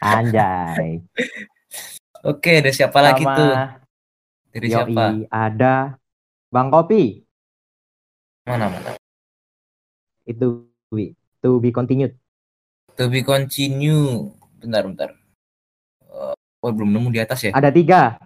[0.00, 0.90] Anjay.
[2.24, 3.52] Oke, ada siapa lagi Sama tuh?
[4.48, 5.02] Dari siapa?
[5.12, 6.00] Yoi, ada
[6.48, 7.20] Bang Kopi.
[8.42, 8.96] Mana mana?
[10.24, 11.12] Itu Wi.
[11.40, 12.18] To be continued.
[12.96, 14.34] To be continue.
[14.58, 15.10] Bentar, bentar.
[16.02, 17.54] Eh, Oh, belum nemu di atas ya?
[17.54, 18.18] Ada tiga.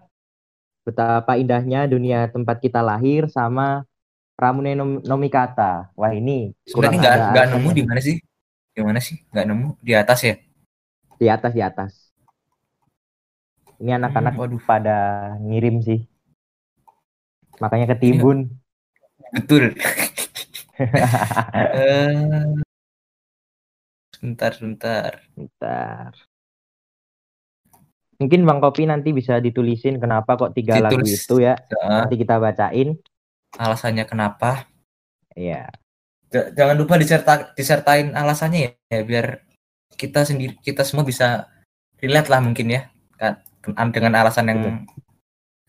[0.89, 3.85] Betapa indahnya dunia tempat kita lahir sama
[4.41, 5.93] Ramune no, no Mikata.
[5.93, 8.17] Wah ini Sebenarnya nggak nggak nemu di mana sih?
[8.73, 9.21] Di mana sih?
[9.29, 10.35] Nggak nemu di atas ya?
[11.21, 11.93] Di atas di atas.
[13.77, 14.63] Ini anak-anak Hmm, waduh.
[14.65, 14.97] pada
[15.45, 16.01] ngirim sih.
[17.61, 18.49] Makanya ketimbun.
[19.37, 19.77] Betul.
[20.83, 22.43] Eh,
[24.23, 25.11] sebentar, sebentar.
[25.35, 26.15] Bentar.
[28.23, 31.27] Mungkin Bang Kopi nanti bisa ditulisin kenapa kok tiga lagu Ditulis.
[31.27, 31.59] itu ya.
[31.59, 33.03] Ya, Nanti kita bacain.
[33.59, 34.71] alasannya kenapa?
[35.35, 35.67] Iya.
[36.31, 39.27] J- Jangan lupa diserta disertain alasannya ya, ya, biar
[39.99, 41.51] kita sendiri kita semua bisa
[42.01, 42.89] relate lah mungkin ya
[43.21, 43.43] kan
[43.93, 44.87] dengan alasan yang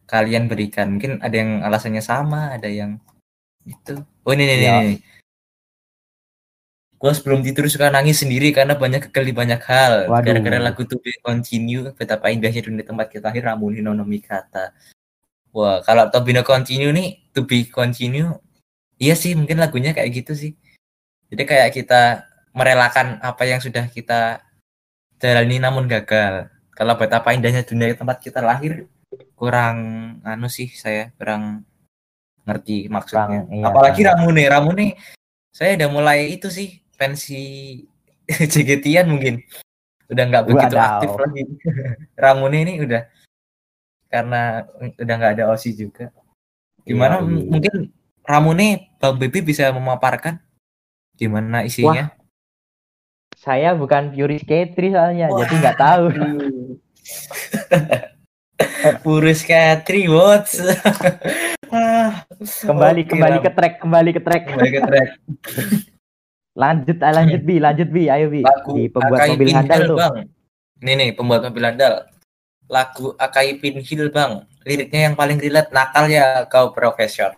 [0.06, 0.96] kalian berikan.
[0.96, 3.02] Mungkin ada yang alasannya sama, ada yang
[3.66, 3.98] itu.
[4.24, 4.78] Oh ini ini Ya.
[4.86, 4.96] ini.
[7.04, 10.08] Gue sebelum tidur suka nangis sendiri karena banyak di banyak hal.
[10.08, 14.72] Gara-gara lagu To Be Continue, betapa indahnya dunia tempat kita lahir, Ramuni no no Mikata.
[15.52, 18.40] Wah, kalau To Be No Continue nih, To Be Continue,
[18.96, 20.56] iya sih mungkin lagunya kayak gitu sih.
[21.28, 22.24] Jadi kayak kita
[22.56, 24.40] merelakan apa yang sudah kita
[25.20, 26.48] jalani namun gagal.
[26.72, 28.88] Kalau betapa indahnya dunia tempat kita lahir,
[29.36, 29.76] kurang
[30.24, 31.68] anu sih saya kurang
[32.48, 33.44] ngerti maksudnya.
[33.44, 34.24] Kurang, iya, Apalagi kurang.
[34.24, 34.88] Ramune, Ramune
[35.52, 37.42] saya udah mulai itu sih pensi
[38.54, 39.42] JGT-an mungkin
[40.12, 40.88] udah nggak begitu Wadaw.
[40.98, 41.44] aktif lagi.
[42.24, 43.02] Ramune ini udah
[44.12, 46.14] karena udah nggak ada Osi juga.
[46.86, 47.50] Gimana m- iya.
[47.50, 47.74] mungkin
[48.24, 50.38] Ramune Bang Bebi bisa memaparkan
[51.18, 52.14] gimana isinya?
[53.34, 55.44] Saya bukan Fury Skatri soalnya, Wah.
[55.44, 56.04] jadi nggak tahu.
[59.04, 60.48] Purus Katri what?
[61.74, 64.44] Ah, kembali kembali ke track, kembali ke track.
[64.48, 65.10] Kembali ke track.
[66.54, 68.42] Lanjut, ah, lanjut bi, lanjut bi, ayo bi.
[68.46, 69.98] Lagu di pembuat mobil handal tuh.
[69.98, 70.16] Bang.
[70.84, 71.94] Nih nih pembuat mobil handal.
[72.70, 74.46] Lagu Akai Pinhil bang.
[74.64, 77.36] Liriknya yang paling relate nakal ya kau profesor.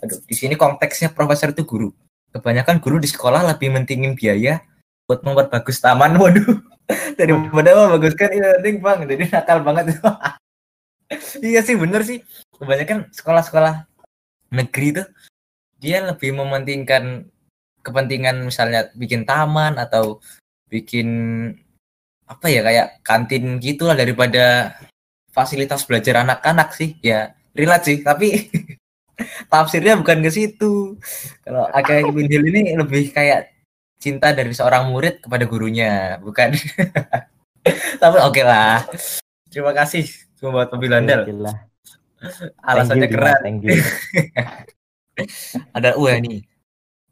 [0.00, 1.88] Aduh, di sini konteksnya profesor itu guru.
[2.30, 4.60] Kebanyakan guru di sekolah lebih mentingin biaya
[5.08, 6.14] buat memperbagus taman.
[6.20, 6.60] Waduh,
[7.18, 8.98] daripada membaguskan ini penting bang.
[9.08, 9.96] Jadi nakal banget
[11.42, 12.22] iya sih bener sih
[12.54, 13.86] kebanyakan sekolah-sekolah
[14.54, 15.06] negeri tuh
[15.82, 17.26] dia lebih mementingkan
[17.80, 20.20] kepentingan misalnya bikin taman atau
[20.70, 21.08] bikin
[22.30, 24.76] apa ya kayak kantin gitulah daripada
[25.34, 26.94] fasilitas belajar anak-anak sih.
[27.02, 28.48] Ya relate sih tapi
[29.52, 30.96] tafsirnya bukan ke situ.
[31.44, 33.52] Kalau agak Bindil ini lebih kayak
[34.00, 36.56] cinta dari seorang murid kepada gurunya bukan?
[38.00, 38.80] Tapi oke okay lah.
[39.52, 40.08] Terima kasih
[40.40, 41.28] buat mobil andal.
[42.64, 43.60] Alasannya keren.
[45.76, 46.49] Ada uh nih.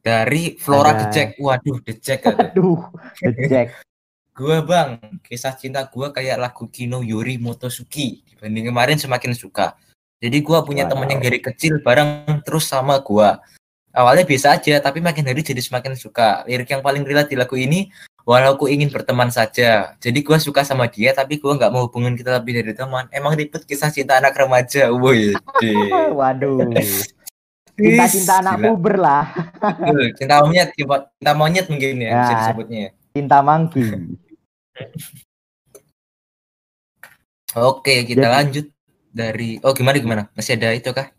[0.00, 1.00] Dari Flora Ada...
[1.00, 1.28] The Jack.
[1.38, 2.20] Waduh, The Jack.
[2.24, 2.80] Waduh,
[3.20, 3.68] The Jack.
[4.38, 8.22] gua bang, kisah cinta gua kayak lagu Kino Yuri Motosuki.
[8.22, 9.74] Dibanding kemarin semakin suka.
[10.22, 10.94] Jadi gua punya wow.
[10.94, 13.42] temen yang dari kecil bareng terus sama gua.
[13.90, 16.46] Awalnya biasa aja, tapi makin hari jadi semakin suka.
[16.46, 17.90] Lirik yang paling relate di lagu ini
[18.28, 19.96] walau aku ingin berteman saja.
[19.96, 23.08] Jadi gue suka sama dia, tapi gue nggak mau hubungin kita lebih dari teman.
[23.08, 25.32] Emang ribet kisah cinta anak remaja, woi.
[26.20, 26.68] Waduh.
[27.78, 28.66] Cinta-cinta anak gila.
[28.74, 29.24] puber lah.
[30.18, 32.90] cinta monyet, cinta monyet mungkin ya, ya bisa disebutnya.
[33.14, 33.86] Cinta mangki.
[37.54, 38.66] Oke, kita Jadi, lanjut
[39.14, 40.22] dari oh gimana gimana?
[40.34, 41.14] Masih ada itu kah?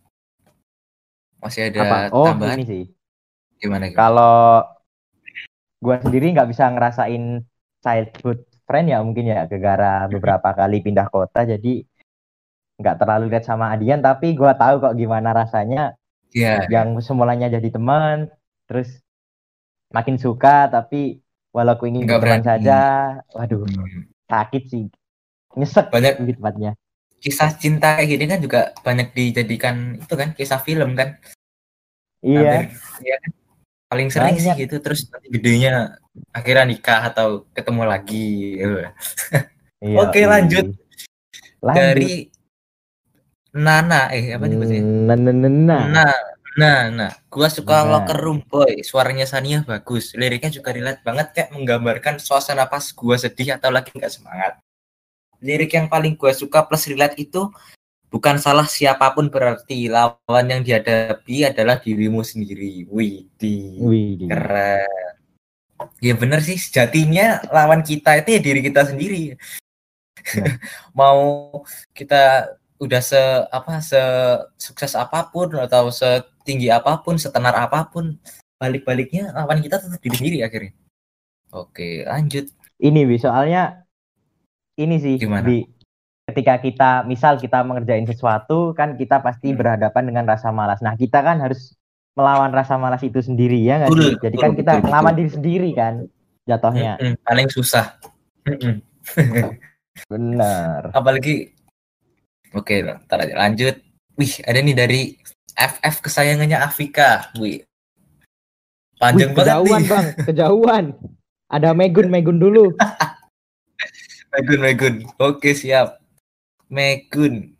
[1.40, 1.98] Masih ada apa?
[2.12, 2.60] Oh, tambahan?
[2.60, 2.84] ini sih.
[3.64, 4.00] Gimana, gimana?
[4.04, 4.36] Kalau
[5.80, 7.48] gue sendiri nggak bisa ngerasain
[7.80, 11.88] childhood friend ya mungkin ya gegara beberapa kali pindah kota jadi
[12.80, 15.96] nggak terlalu lihat sama Adian tapi gue tahu kok gimana rasanya
[16.34, 16.66] yeah.
[16.70, 18.30] yang semulanya jadi teman
[18.70, 19.02] terus
[19.90, 22.80] makin suka tapi walau aku ingin teman saja
[23.34, 24.06] waduh hmm.
[24.30, 24.86] sakit sih
[25.58, 26.78] nyesek banyak tempatnya
[27.20, 31.20] kisah cinta kayak gini kan juga banyak dijadikan itu kan kisah film kan
[32.24, 33.32] iya Hampir, ya kan
[33.90, 34.46] paling sering Banyak.
[34.46, 35.98] sih gitu terus nanti gedenya
[36.30, 40.78] akhirnya nikah atau ketemu lagi iya, oke lanjut.
[41.60, 42.30] lanjut dari
[43.56, 45.78] Nana eh apa nih bahasanya Nana Nana
[46.60, 47.88] nah nah gua suka nah.
[47.88, 48.84] locker room boy.
[48.84, 50.12] Suaranya Sania bagus.
[50.18, 54.60] Liriknya juga relate banget kayak menggambarkan suasana pas gua sedih atau lagi nggak semangat.
[55.40, 57.48] Lirik yang paling gua suka plus relate itu
[58.12, 59.88] bukan salah siapa pun berarti.
[59.88, 62.84] Lawan yang dihadapi adalah dirimu sendiri.
[62.92, 63.80] Wih, di
[64.28, 65.16] keren.
[66.04, 66.60] Ya bener sih.
[66.60, 69.22] Sejatinya lawan kita itu ya diri kita sendiri.
[69.32, 69.38] Ya.
[71.00, 71.48] Mau
[71.96, 73.20] kita udah se
[73.52, 74.00] apa se
[74.56, 78.16] sukses apa pun atau setinggi apa pun, setenar apa pun,
[78.56, 80.74] balik-baliknya lawan kita tetap diri sendiri akhirnya.
[81.52, 82.48] Oke, lanjut.
[82.80, 83.84] Ini bi soalnya
[84.80, 85.44] ini sih Gimana?
[85.44, 85.68] Bi,
[86.32, 89.58] ketika kita misal kita mengerjain sesuatu kan kita pasti hmm.
[89.60, 90.80] berhadapan dengan rasa malas.
[90.80, 91.76] Nah kita kan harus
[92.16, 94.12] melawan rasa malas itu sendiri ya nggak sih?
[94.24, 96.08] Jadi kan kita ngelawan diri sendiri kan
[96.48, 96.96] jatuhnya.
[97.28, 98.00] Paling susah.
[100.12, 100.96] Benar.
[100.96, 101.52] Apalagi
[102.54, 103.76] oke, ntar aja lanjut.
[104.20, 105.02] Wih, ada nih dari
[105.56, 107.32] FF kesayangannya Afika.
[107.40, 107.64] Wih.
[109.00, 109.90] Panjang Wih, banget kejauhan, nih.
[109.90, 110.86] Bang, kejauhan.
[111.50, 112.76] Ada Megun, Megun dulu.
[114.36, 114.96] Megun, Megun.
[115.18, 116.04] Oke, siap.
[116.68, 117.56] Megun.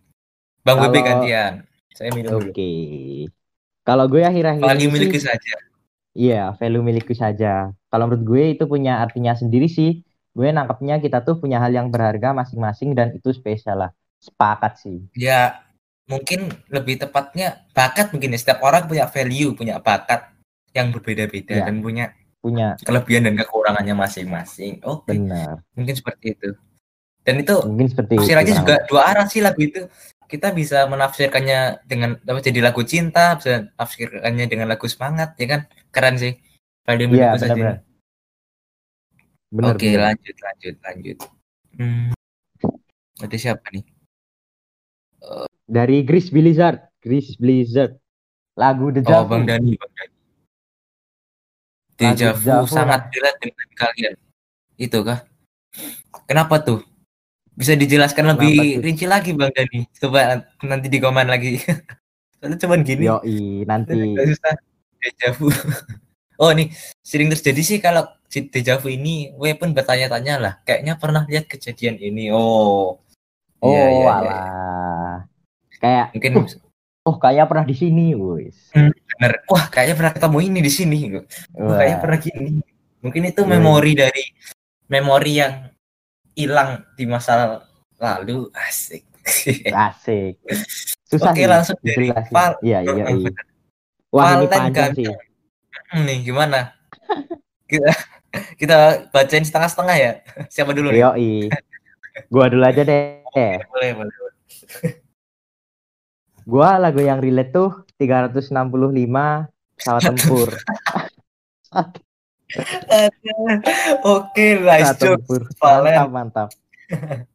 [0.62, 0.92] Bang Kalau...
[0.92, 1.54] Bebe gantian.
[1.96, 2.56] Saya minum Oke.
[2.56, 3.28] Okay.
[3.84, 5.54] Kalau gue akhir-akhir value milikku saja.
[6.14, 7.74] Iya, value milikku saja.
[7.90, 10.06] Kalau menurut gue itu punya artinya sendiri sih.
[10.32, 13.92] Gue nangkepnya kita tuh punya hal yang berharga masing-masing dan itu spesial lah.
[14.20, 15.00] Sepakat sih.
[15.16, 15.64] Ya,
[16.06, 18.40] mungkin lebih tepatnya bakat mungkin ya.
[18.40, 20.36] Setiap orang punya value, punya bakat
[20.76, 21.66] yang berbeda-beda ya.
[21.66, 24.80] dan punya punya kelebihan dan kekurangannya masing-masing.
[24.88, 25.64] Oh, benar.
[25.76, 26.50] Mungkin seperti itu.
[27.24, 29.86] Dan itu mungkin seperti tafsirannya juga dua arah sih lagu itu.
[30.30, 35.62] Kita bisa menafsirkannya dengan apa jadi lagu cinta, bisa menafsirkannya dengan lagu semangat, ya kan?
[35.90, 36.38] Keren sih.
[36.86, 37.78] Kalau iya, benar,
[39.50, 39.74] benar.
[39.74, 40.14] Oke, benar.
[40.14, 41.18] lanjut, lanjut, lanjut.
[41.78, 42.10] Hmm.
[43.20, 43.99] Ada siapa nih?
[45.70, 47.94] Dari Chris Blizzard, Chris Blizzard.
[48.58, 50.16] Lagu The Oh, Bang Dani, Bang Dani.
[51.94, 54.16] Deja vu sangat relate dengan kalian.
[54.76, 55.24] Itu kah?
[56.26, 56.82] Kenapa tuh?
[57.54, 58.84] Bisa dijelaskan Kenapa lebih tuh?
[58.84, 59.86] rinci lagi Bang Dani.
[59.94, 61.60] Coba nanti di komen lagi.
[62.40, 63.06] Soalnya cuman gini.
[63.06, 63.20] Yo,
[63.68, 63.94] nanti.
[64.32, 64.56] Susah.
[65.00, 65.48] Dejavu.
[66.44, 70.54] oh nih, sering terjadi sih kalau dejavu ini, gue pun bertanya-tanya lah.
[70.68, 72.32] Kayaknya pernah lihat kejadian ini.
[72.34, 73.00] Oh,
[73.60, 74.24] Oh, Iya, iya, iya, alah.
[74.24, 74.44] iya.
[75.80, 76.32] Kayak Mungkin
[77.08, 78.70] oh kayak pernah di sini, wis.
[78.76, 79.32] Hmm, bener.
[79.48, 80.98] Wah, kayaknya pernah ketemu ini di sini.
[81.56, 82.52] Wah, kayaknya Wah, pernah gini.
[83.00, 84.24] Mungkin itu Iya, memori dari
[84.92, 85.54] memori yang
[86.36, 87.64] hilang di masa
[87.96, 88.52] lalu.
[88.52, 89.08] Asik.
[89.72, 90.36] asik.
[91.10, 92.34] Susah Oke, sih langsung dari dijelasin.
[92.36, 92.54] Val.
[92.62, 93.32] Iya, iya, Heeh, iya.
[94.12, 95.08] Wah, ini panjang sih.
[95.08, 95.18] ganteng.
[95.90, 96.60] Hmm, nih gimana?
[97.66, 97.90] Kita
[98.58, 98.78] kita
[99.10, 100.12] bacain setengah-setengah ya.
[100.52, 101.02] Siapa dulu nih?
[101.02, 101.34] Yoi.
[102.30, 103.22] Gua dulu aja deh.
[103.72, 104.14] Boleh, boleh.
[106.50, 108.50] Gua lagu yang relate tuh 365
[109.78, 110.50] pesawat tempur.
[114.18, 114.98] Oke, nice.
[115.62, 115.94] Valen.
[115.94, 116.50] Mantap, mantap.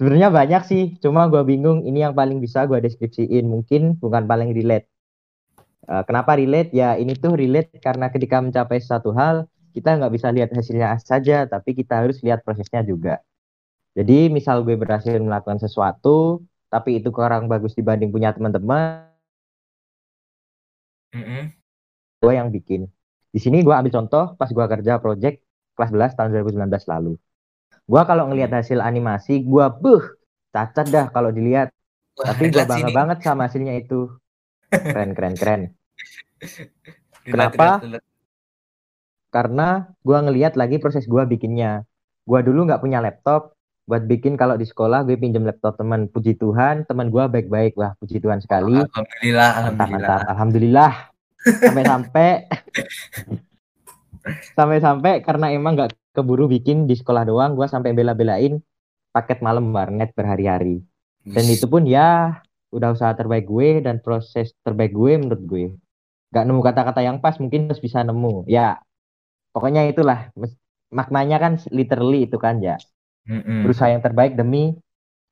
[0.00, 3.44] Sebenarnya banyak sih, cuma gua bingung ini yang paling bisa gua deskripsiin.
[3.44, 4.88] Mungkin bukan paling relate.
[5.84, 6.72] Eh, kenapa relate?
[6.72, 9.44] Ya ini tuh relate karena ketika mencapai satu hal,
[9.76, 13.20] kita nggak bisa lihat hasilnya saja, tapi kita harus lihat prosesnya juga.
[13.98, 16.40] Jadi misal gue berhasil melakukan sesuatu,
[16.72, 19.08] tapi itu kurang bagus dibanding punya teman-teman,
[21.14, 21.52] Mm-mm.
[22.22, 22.82] gue yang bikin.
[23.34, 25.36] Di sini gue ambil contoh pas gue kerja project
[25.76, 27.12] kelas 11 tahun 2019 lalu.
[27.90, 30.04] Gue kalau ngelihat hasil animasi, gue buh,
[30.54, 31.68] cacat dah kalau dilihat.
[32.18, 32.98] Wah, Tapi gue bangga sini.
[32.98, 34.10] banget sama hasilnya itu.
[34.90, 35.62] Keren, keren, keren.
[37.30, 37.68] Kenapa?
[39.28, 41.84] Karena gue ngelihat lagi proses gue bikinnya.
[42.28, 43.56] Gue dulu nggak punya laptop,
[43.88, 46.12] buat bikin kalau di sekolah gue pinjam laptop teman.
[46.12, 47.72] Puji Tuhan, teman gue baik-baik.
[47.80, 48.76] Wah, puji Tuhan sekali.
[48.76, 49.88] Alhamdulillah, Mantap, alhamdulillah.
[49.88, 50.20] mantap.
[50.28, 50.92] Alhamdulillah.
[51.64, 52.28] Sampai-sampai
[54.58, 58.60] sampai-sampai karena emang nggak keburu bikin di sekolah doang, gue sampai bela-belain
[59.08, 60.84] paket malam warnet berhari-hari.
[61.24, 65.66] Dan itu pun ya udah usaha terbaik gue dan proses terbaik gue menurut gue.
[66.28, 68.44] Gak nemu kata-kata yang pas, mungkin harus bisa nemu.
[68.44, 68.84] Ya,
[69.56, 70.28] pokoknya itulah.
[70.92, 72.76] Maknanya kan literally itu kan ya.
[73.28, 73.62] Mm-mm.
[73.62, 74.72] Berusaha yang terbaik demi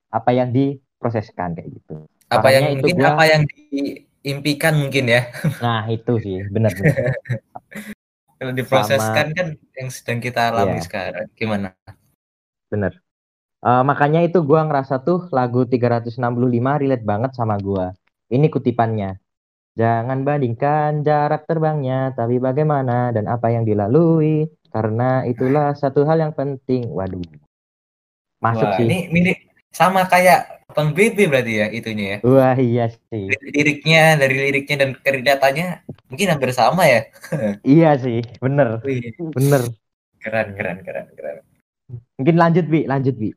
[0.09, 2.05] apa yang diproseskan kayak gitu.
[2.27, 5.23] apa yang Makanya itu mungkin gua- apa yang diimpikan mungkin ya
[5.65, 7.17] Nah, itu sih, benar-benar.
[8.37, 10.85] kalau diproseskan Sama- kan yang sedang kita alami Iya.
[10.85, 11.73] sekarang gimana
[12.67, 12.99] Bener.
[13.63, 16.19] Eh, makanya itu gua ngerasa tuh lagu 365
[16.77, 17.95] relate banget sama gua.
[18.27, 19.17] Ini kutipannya.
[19.73, 24.45] Jangan bandingkan jarak terbangnya, tapi bagaimana dan apa yang dilalui.
[24.67, 26.91] Karena itulah satu hal yang penting.
[26.91, 27.23] Waduh.
[28.38, 28.85] Masuk Wah, sih.
[28.85, 29.38] ini mirip
[29.72, 33.31] sama kayak Bang BB berarti ya itunya ya Wah, iya sih.
[33.49, 35.66] liriknya dari liriknya dan keridatannya
[36.09, 37.01] mungkin hampir sama ya
[37.64, 38.81] Iya sih, bener.
[38.83, 39.62] Wih, Bener.
[40.20, 41.37] keren keren keren keren
[42.18, 42.83] Mungkin lanjut, Bi.
[42.85, 43.31] Lanjut, Bi.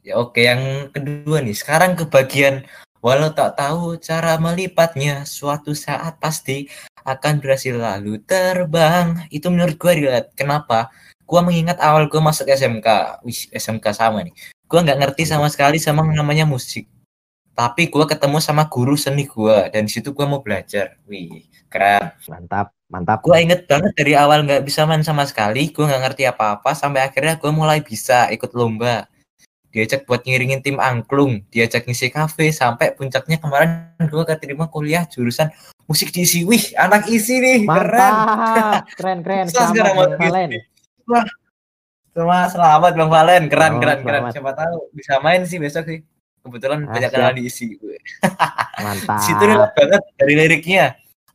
[0.00, 2.62] ya oke yang kedua nih sekarang ke bagian
[3.02, 6.70] walau tak tahu cara melipatnya suatu saat pasti
[7.02, 10.94] akan berhasil lalu terbang itu menurut gue relate kenapa
[11.26, 14.32] gue mengingat awal gue masuk SMK wih SMK sama nih.
[14.70, 16.86] Gue nggak ngerti sama sekali sama namanya musik.
[17.56, 20.94] Tapi gue ketemu sama guru seni gue dan di situ gue mau belajar.
[21.10, 22.14] Wih keren.
[22.30, 23.18] Mantap, mantap.
[23.26, 27.02] gue inget banget dari awal nggak bisa main sama sekali gue nggak ngerti apa-apa sampai
[27.02, 29.10] akhirnya gue mulai bisa ikut lomba.
[29.74, 35.52] Diajak buat ngiringin tim angklung diajak ngisi kafe sampai puncaknya kemarin gue keterima kuliah jurusan
[35.84, 38.14] musik diisi wih anak isi nih keren.
[38.14, 38.88] Mantap.
[38.98, 39.46] Keren, keren.
[39.52, 40.75] Susah Selamat, sekarang
[41.06, 41.26] Valen.
[42.16, 43.42] Sama selamat Bang Valen.
[43.46, 44.22] Keren Selamat, keren keren.
[44.32, 46.00] siapa tahu bisa main sih besok sih.
[46.42, 47.74] Kebetulan Ah, banyak kenalan diisi.
[48.78, 49.18] Mantap.
[49.26, 50.86] situ relate banget dari liriknya.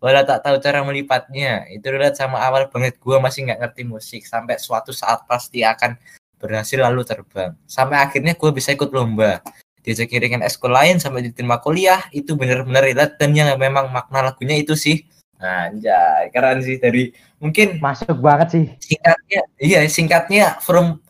[0.01, 1.67] Walau tak tahu cara melipatnya.
[1.69, 2.97] Itu relate sama awal banget.
[2.97, 4.21] Gue masih nggak ngerti musik.
[4.25, 5.93] Sampai suatu saat pasti akan
[6.41, 7.53] berhasil lalu terbang.
[7.69, 9.43] Sampai akhirnya gue bisa ikut lomba.
[9.85, 12.01] Diajak ngiringin ekskul lain sampai diterima kuliah.
[12.09, 15.05] Itu benar-benar relate dan yang memang makna lagunya itu sih.
[15.41, 18.65] Anjay keren sih dari mungkin Masuk banget sih.
[18.77, 21.01] singkatnya iya singkatnya from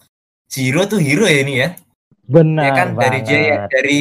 [0.47, 1.69] zero to hero ya ini ya
[2.25, 3.27] Benar ya kan dari banget.
[3.27, 3.99] Jaya dari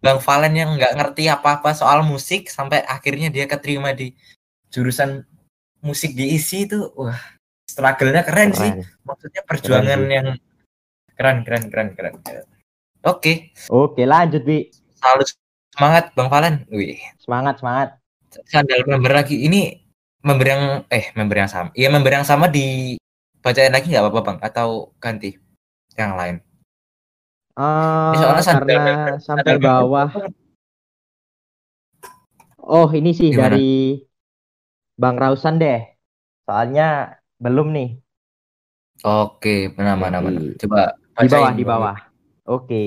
[0.00, 4.16] Bang Valen yang nggak ngerti apa-apa soal musik sampai akhirnya dia keterima di
[4.70, 5.24] jurusan
[5.80, 7.16] musik diisi itu wah
[7.66, 8.86] struggle-nya keren, sih Keren.
[9.02, 10.12] maksudnya perjuangan sih.
[10.12, 10.26] yang
[11.14, 12.44] keren keren keren keren, keren.
[13.02, 13.32] oke
[13.68, 14.68] Oke, lanjut, Bi.
[14.96, 15.24] selalu
[15.72, 17.88] semangat Bang Valen wih Semangat, semangat.
[18.46, 19.79] sandal member lagi ini
[20.20, 24.38] member yang eh member yang sama iya member yang sama dibacain lagi nggak apa-apa Bang
[24.40, 25.36] atau ganti
[25.96, 26.40] yang lain
[28.16, 30.10] soalnya sandal karena member- sampai member- bawah.
[32.60, 33.56] Oh, ini sih Gimana?
[33.56, 34.00] dari
[34.96, 35.80] Bang Rausan deh.
[36.48, 37.90] Soalnya belum nih.
[39.02, 40.40] Oke, mana mana mana.
[40.56, 41.96] Coba Di bawah, bacain, di bawah.
[42.48, 42.82] Oke.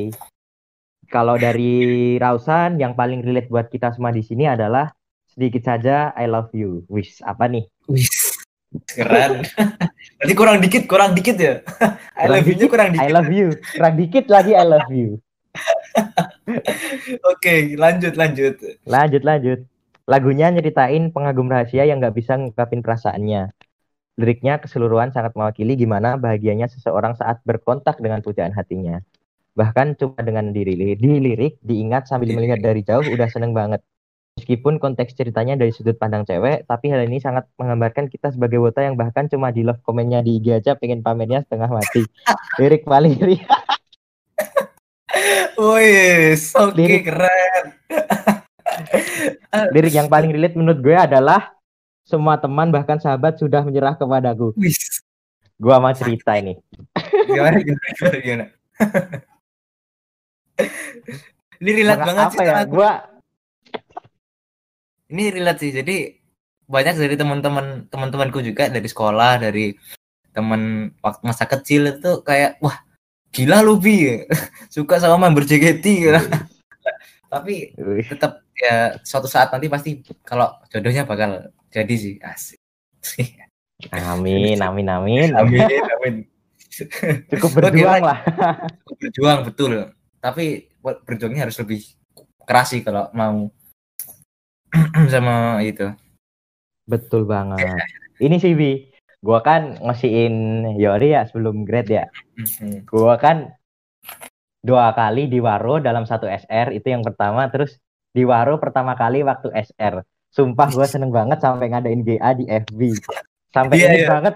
[1.09, 4.89] Kalau dari Rausan yang paling relate buat kita semua di sini adalah
[5.33, 6.85] sedikit saja I love you.
[6.87, 7.65] Wis, apa nih?
[7.89, 8.05] Wih,
[8.89, 9.45] Keren.
[10.17, 11.61] Berarti kurang dikit, kurang dikit ya.
[12.17, 13.05] I love you kurang dikit.
[13.05, 13.47] I love you.
[13.77, 15.21] Kurang dikit lagi I love you.
[17.31, 18.55] Oke, lanjut lanjut.
[18.85, 19.59] Lanjut lanjut.
[20.09, 23.53] Lagunya nyeritain pengagum rahasia yang nggak bisa ngungkapin perasaannya.
[24.13, 29.01] Liriknya keseluruhan sangat mewakili gimana bahagianya seseorang saat berkontak dengan pujaan hatinya.
[29.53, 33.85] Bahkan cuma dengan diri dilirik, diingat sambil melihat dari jauh udah seneng banget.
[34.33, 38.81] Meskipun konteks ceritanya dari sudut pandang cewek, tapi hal ini sangat menggambarkan kita sebagai wota
[38.81, 42.01] yang bahkan cuma di love komennya di IG aja pengen pamernya setengah mati.
[42.59, 43.45] Lirik paling lirik.
[45.53, 47.63] Wih, oke okay, keren.
[49.77, 51.53] Lirik yang paling relate menurut gue adalah
[52.03, 54.51] semua teman bahkan sahabat sudah menyerah kepadaku.
[54.57, 55.05] Wis.
[55.61, 56.57] Gua mau cerita ini.
[57.29, 58.45] Gimana gimana gimana.
[61.61, 62.63] ini relate Maka banget apa sih ya?
[62.67, 63.12] Gua
[65.11, 65.71] ini relate sih.
[65.73, 65.95] Jadi
[66.63, 69.75] banyak dari teman-teman teman-temanku juga dari sekolah, dari
[70.33, 72.79] teman waktu masa kecil itu kayak wah
[73.33, 74.23] gila lu bi.
[74.73, 76.21] Suka sama member JKT gitu.
[77.33, 77.73] tapi
[78.05, 82.15] tetap ya suatu saat nanti pasti kalau jodohnya bakal jadi sih.
[82.21, 82.61] Asik.
[83.91, 85.29] Amin amin amin.
[85.33, 86.15] Amin amin.
[87.29, 88.21] Cukup berjuang lah.
[88.85, 89.71] Cukup berjuang betul.
[90.21, 91.81] Tapi berjuangnya harus lebih
[92.45, 93.49] keras sih kalau mau
[95.13, 95.93] sama itu.
[96.89, 97.61] Betul banget.
[98.19, 98.89] Ini sih Bi,
[99.21, 102.05] gua kan ngasihin Yori ya sebelum grade ya.
[102.37, 102.89] Mm-hmm.
[102.89, 103.53] Gua kan
[104.63, 107.77] dua kali di Waro dalam satu SR itu yang pertama terus
[108.15, 110.01] di Waro pertama kali waktu SR.
[110.33, 112.79] Sumpah gue seneng banget sampai ngadain GA di FB.
[113.53, 114.09] Sampai yeah, yeah.
[114.09, 114.35] banget.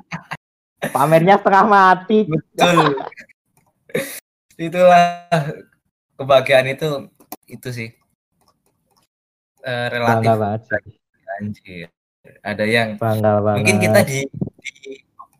[0.96, 2.24] Pamernya setengah mati.
[2.24, 2.96] Betul.
[4.72, 5.28] Itulah
[6.16, 7.12] kebahagiaan itu
[7.50, 7.88] itu sih
[9.62, 10.94] uh, relatif bangga banget sih.
[11.40, 11.88] Anjir.
[12.42, 13.56] Ada yang bangga banget.
[13.58, 14.20] mungkin kita di,
[14.62, 14.72] di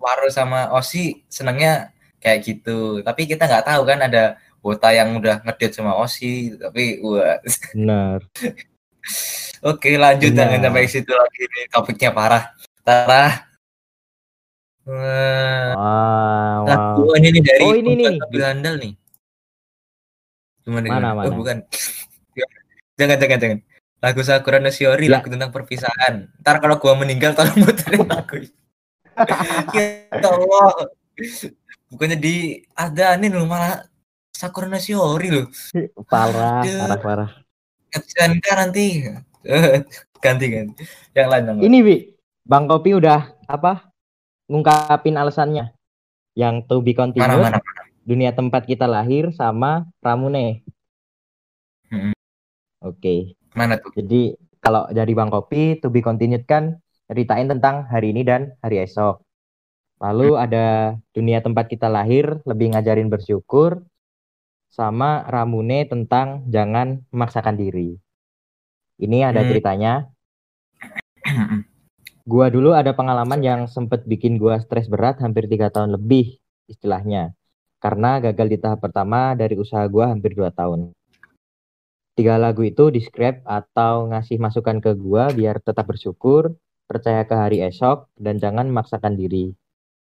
[0.02, 3.02] Waro sama Osi senangnya kayak gitu.
[3.02, 7.38] Tapi kita nggak tahu kan ada Wota yang udah ngedate sama Osi, tapi wah.
[7.74, 8.22] Benar.
[9.70, 12.50] Oke, lanjut jangan sampai situ lagi nih topiknya parah.
[12.82, 13.46] Tara.
[14.82, 15.70] Wah,
[16.66, 17.14] wow, wow.
[17.14, 18.18] ini nih dari oh, ini nih.
[18.18, 18.92] Nih.
[20.66, 21.30] Gimana, mana, mana?
[21.30, 21.62] Oh, bukan.
[22.98, 23.58] jangan, jangan, jangan
[24.02, 25.22] lagu Sakura no Shiori ya.
[25.22, 26.26] lagu tentang perpisahan.
[26.42, 28.42] Ntar kalau gua meninggal tolong muterin lagu
[29.78, 30.90] ya Allah.
[31.86, 33.86] Bukannya di ada nih loh malah
[34.34, 35.46] Sakura no Shiori loh.
[36.10, 37.30] Parah parah parah.
[37.94, 39.06] Kasihan kan nanti.
[40.22, 40.86] Ganti ganti.
[41.18, 41.96] Yang lain yang ini bi.
[42.46, 43.90] Bang kopi udah apa
[44.50, 45.74] ngungkapin alasannya.
[46.38, 47.82] Yang to be continued mana, mana, mana.
[48.06, 50.62] dunia tempat kita lahir sama Ramune.
[51.90, 52.14] Hmm.
[52.80, 52.96] oke.
[53.02, 53.36] okay.
[53.52, 53.92] Mana tuh?
[53.92, 56.78] Jadi kalau dari Bang Kopi to be continued kan
[57.10, 59.20] ceritain tentang hari ini dan hari esok.
[60.00, 60.42] Lalu hmm.
[60.42, 60.66] ada
[61.14, 63.84] dunia tempat kita lahir lebih ngajarin bersyukur
[64.72, 68.00] sama Ramune tentang jangan memaksakan diri.
[68.98, 69.48] Ini ada hmm.
[69.52, 69.92] ceritanya.
[72.22, 76.38] gua dulu ada pengalaman yang sempet bikin gua stres berat hampir tiga tahun lebih
[76.70, 77.34] istilahnya.
[77.82, 80.94] Karena gagal di tahap pertama dari usaha gua hampir dua tahun
[82.12, 86.52] tiga lagu itu describe atau ngasih masukan ke gua biar tetap bersyukur,
[86.84, 89.56] percaya ke hari esok, dan jangan memaksakan diri.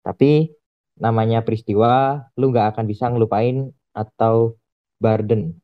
[0.00, 0.48] Tapi
[0.96, 4.56] namanya peristiwa, lu gak akan bisa ngelupain atau
[5.00, 5.56] burden.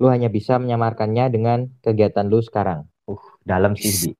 [0.00, 2.88] Lu hanya bisa menyamarkannya dengan kegiatan lu sekarang.
[3.08, 4.10] Uh, dalam sih, Bi.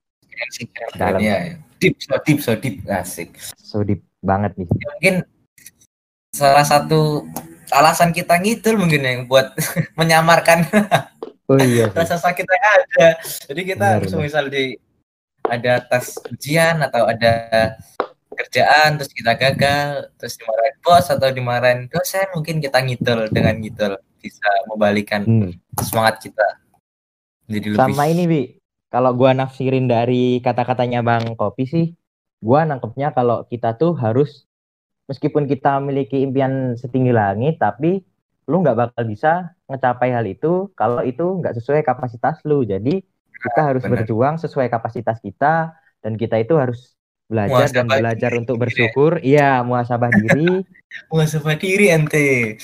[0.96, 1.20] Dalam.
[1.20, 2.84] Ya, deep, so deep, so deep.
[2.88, 3.36] Asik.
[3.60, 4.68] So deep banget nih.
[4.68, 5.14] Ya, mungkin
[6.32, 7.28] salah satu
[7.72, 9.52] alasan kita ngidul mungkin yang buat
[10.00, 10.64] menyamarkan
[11.50, 11.90] Oh iya.
[11.90, 13.08] Rasa sakitnya ada.
[13.50, 14.78] Jadi kita benar, harus misal di
[15.46, 17.34] ada tes ujian atau ada
[18.32, 24.00] kerjaan terus kita gagal terus dimarahin bos atau dimarahin dosen mungkin kita ngidol dengan ngidol
[24.18, 25.52] bisa membalikan hmm.
[25.84, 26.46] semangat kita
[27.50, 28.42] jadi lebih sama ini bi
[28.88, 31.86] kalau gua nafsirin dari kata-katanya bang kopi sih
[32.40, 34.48] gua nangkepnya kalau kita tuh harus
[35.10, 38.00] meskipun kita memiliki impian setinggi langit tapi
[38.48, 42.62] lu nggak bakal bisa ngecapai hal itu kalau itu nggak sesuai kapasitas lu.
[42.62, 43.00] Jadi
[43.42, 44.04] kita ah, harus Bener.
[44.04, 46.94] berjuang sesuai kapasitas kita dan kita itu harus
[47.32, 49.12] belajar muasabah dan belajar diri, untuk bersyukur.
[49.24, 50.62] Iya, muasabah diri.
[51.10, 52.60] muasabah diri ente.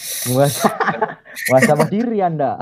[1.49, 2.61] muasabah diri Anda.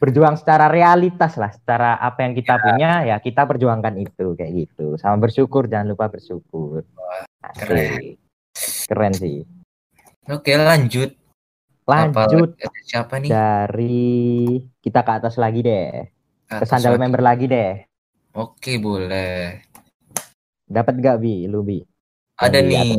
[0.00, 2.62] Berjuang secara realitas lah, secara apa yang kita ya.
[2.62, 4.98] punya ya kita perjuangkan itu kayak gitu.
[4.98, 6.82] Sama bersyukur, jangan lupa bersyukur.
[6.96, 8.18] Wah, keren.
[8.86, 9.42] Keren sih.
[10.30, 11.23] Oke, lanjut.
[11.84, 13.28] Lanjut Apa, siapa nih?
[13.28, 16.08] Dari kita ke atas lagi deh.
[16.48, 17.84] Ke, sandal member lagi deh.
[18.32, 19.60] Oke, boleh.
[20.64, 21.84] Dapat gak Bi, lu Bi?
[22.40, 22.92] Ada Dari nih.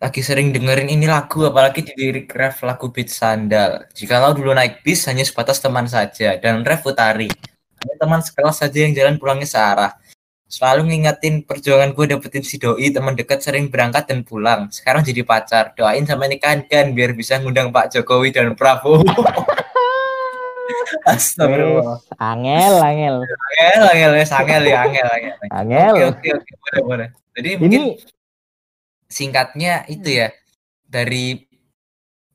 [0.00, 3.84] Lagi sering dengerin ini lagu, apalagi di lirik ref lagu Beat Sandal.
[3.92, 7.28] Jikalau dulu naik bis hanya sebatas teman saja, dan ref Utari.
[7.80, 9.92] Hanya teman sekelas saja yang jalan pulangnya searah.
[10.50, 14.66] Selalu ngingetin perjuangan gue dapetin si doi, teman dekat sering berangkat dan pulang.
[14.74, 19.06] Sekarang jadi pacar, doain sama nikahan kan, biar bisa ngundang Pak Jokowi dan Prabowo.
[21.06, 22.02] Astagfirullah.
[22.18, 23.16] Angel, angel.
[23.62, 25.36] Angel, angel, angel ya, angel, angel.
[25.54, 25.94] Angel.
[25.94, 27.08] Oke, oke, oke, boleh, boleh.
[27.38, 27.82] Jadi Ini mungkin
[29.06, 30.34] singkatnya itu ya
[30.82, 31.46] dari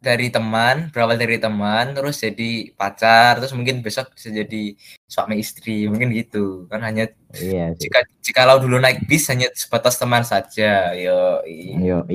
[0.05, 4.77] dari teman berawal dari teman terus jadi pacar terus mungkin besok bisa jadi
[5.09, 7.89] suami istri mungkin gitu kan hanya iya sih.
[7.89, 11.41] jika jikalau dulu naik bis hanya sebatas teman saja yo
[11.81, 12.05] Yo,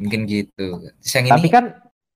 [0.00, 1.64] mungkin gitu terus yang Tapi ini kan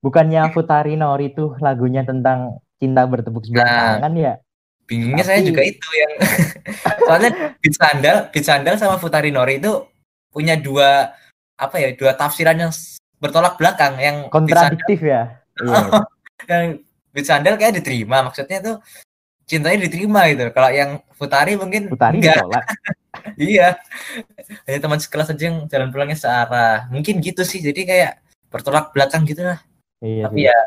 [0.00, 3.84] bukannya Futari Nori tuh lagunya tentang cinta bertepuk sebelah Nah.
[4.00, 4.34] tangan ya?
[4.86, 6.12] bingungnya saya tapi- juga itu yang
[7.06, 9.72] soalnya Beat Sandal Beat Sandal sama Futari Nori itu
[10.30, 11.10] punya dua
[11.56, 12.72] apa ya dua tafsiran yang
[13.20, 15.40] bertolak belakang yang Kontradiktif ya?
[15.60, 16.04] Iya.
[16.52, 16.66] yang
[17.16, 18.76] Beat Sandal kayak diterima maksudnya tuh
[19.48, 22.44] cintanya diterima gitu kalau yang Futari mungkin Futari enggak
[23.40, 23.78] iya
[24.68, 28.12] hanya teman sekelas aja yang jalan pulangnya searah mungkin gitu sih jadi kayak
[28.52, 29.62] bertolak belakang gitu lah
[30.04, 30.48] Iya tapi sih.
[30.52, 30.58] ya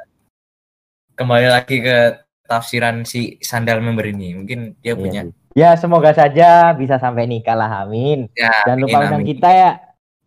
[1.19, 1.97] kembali lagi ke
[2.49, 5.33] tafsiran si Sandal member ini mungkin dia Iya punya sih.
[5.57, 8.29] Ya semoga saja bisa sampai nikah lah, amin.
[8.37, 9.71] ya Jangan lupa undang kita ya.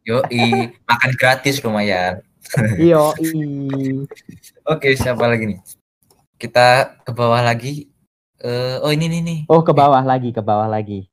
[0.03, 2.19] Yoi, makan gratis lumayan
[2.83, 3.15] Iyo,
[4.67, 5.59] oke siapa lagi nih
[6.37, 7.87] kita ke bawah lagi
[8.43, 11.07] Eh, oh ini nih nih Oh ke bawah lagi, ke bawah lagi.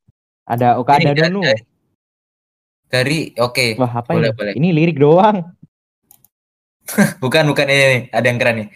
[0.49, 1.45] Ada Okada Ini dari- Nunu.
[1.45, 1.65] dari-
[2.89, 4.37] dari oke Wah apa boleh, ini?
[4.41, 4.53] boleh.
[4.57, 5.45] Ini lirik doang.
[7.21, 8.01] Bukan, bukan ini, nih.
[8.09, 8.69] ada yang keren nih.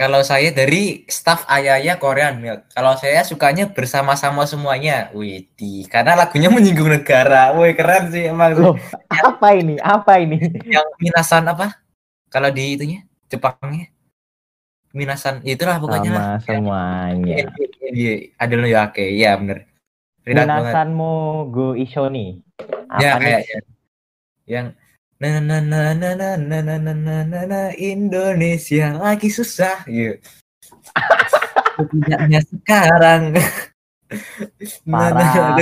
[0.00, 2.72] Kalau saya dari staff Ayaya Korean Milk.
[2.72, 5.12] Kalau saya sukanya bersama-sama semuanya.
[5.12, 7.52] Wih, di karena lagunya menyinggung negara.
[7.52, 8.56] Wih, keren sih emang.
[8.56, 8.80] Loh,
[9.12, 9.76] apa ini?
[9.76, 10.40] Apa ini?
[10.64, 11.76] Yang minasan apa?
[12.32, 13.92] Kalau di itunya Jepangnya
[14.90, 16.24] minasan itulah pokoknya lah.
[16.42, 17.34] Sama semuanya.
[17.90, 19.70] Iya, ada lo ya oke, iya bener.
[20.26, 21.12] Minasanmu
[21.50, 22.42] go isho nih.
[22.98, 23.30] Ya Apa nih?
[23.38, 23.58] kayaknya.
[24.50, 24.66] Yang
[25.20, 30.16] na na na na na na na na na na na Indonesia lagi susah gitu.
[31.76, 33.36] Setidaknya sekarang.
[34.88, 35.60] Parah.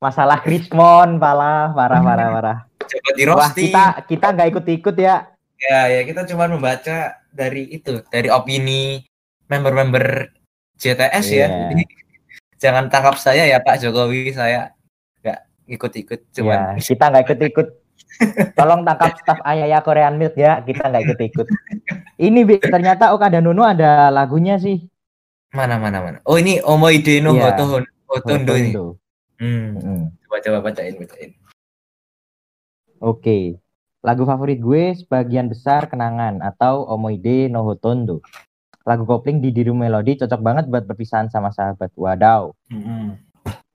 [0.00, 2.58] Masalah Richmond, parah, parah, parah, parah.
[2.90, 5.28] coba di Wah, kita kita nggak ikut-ikut ya.
[5.60, 9.04] Ya, ya kita cuma membaca dari itu, dari opini
[9.50, 10.32] member-member
[10.80, 11.46] JTS ya.
[11.46, 11.46] Iya.
[11.74, 11.84] Jadi,
[12.56, 14.72] jangan tangkap saya ya Pak Jokowi, saya
[15.20, 17.68] nggak ikut-ikut Ya, cuman kita nggak ikut-ikut.
[18.58, 21.46] Tolong tangkap staff Ayaya Korean Milk ya, kita nggak ikut-ikut.
[22.20, 24.84] Ini Bi, ternyata Okada Nunu ada lagunya sih.
[25.50, 26.18] mana mana mana.
[26.30, 27.34] Oh ini Omoide no.
[27.34, 28.72] Hotohon Hotondo ini.
[29.40, 30.14] Hmm.
[30.26, 31.30] Coba coba bacain bacain.
[33.02, 33.58] Oke.
[34.00, 38.22] Lagu favorit gue sebagian besar kenangan atau Omoide no Hotondo.
[38.86, 41.92] Lagu kopling di Diru Melodi cocok banget buat perpisahan sama sahabat.
[41.98, 42.54] Wadaw.
[42.72, 43.18] Mm-mm.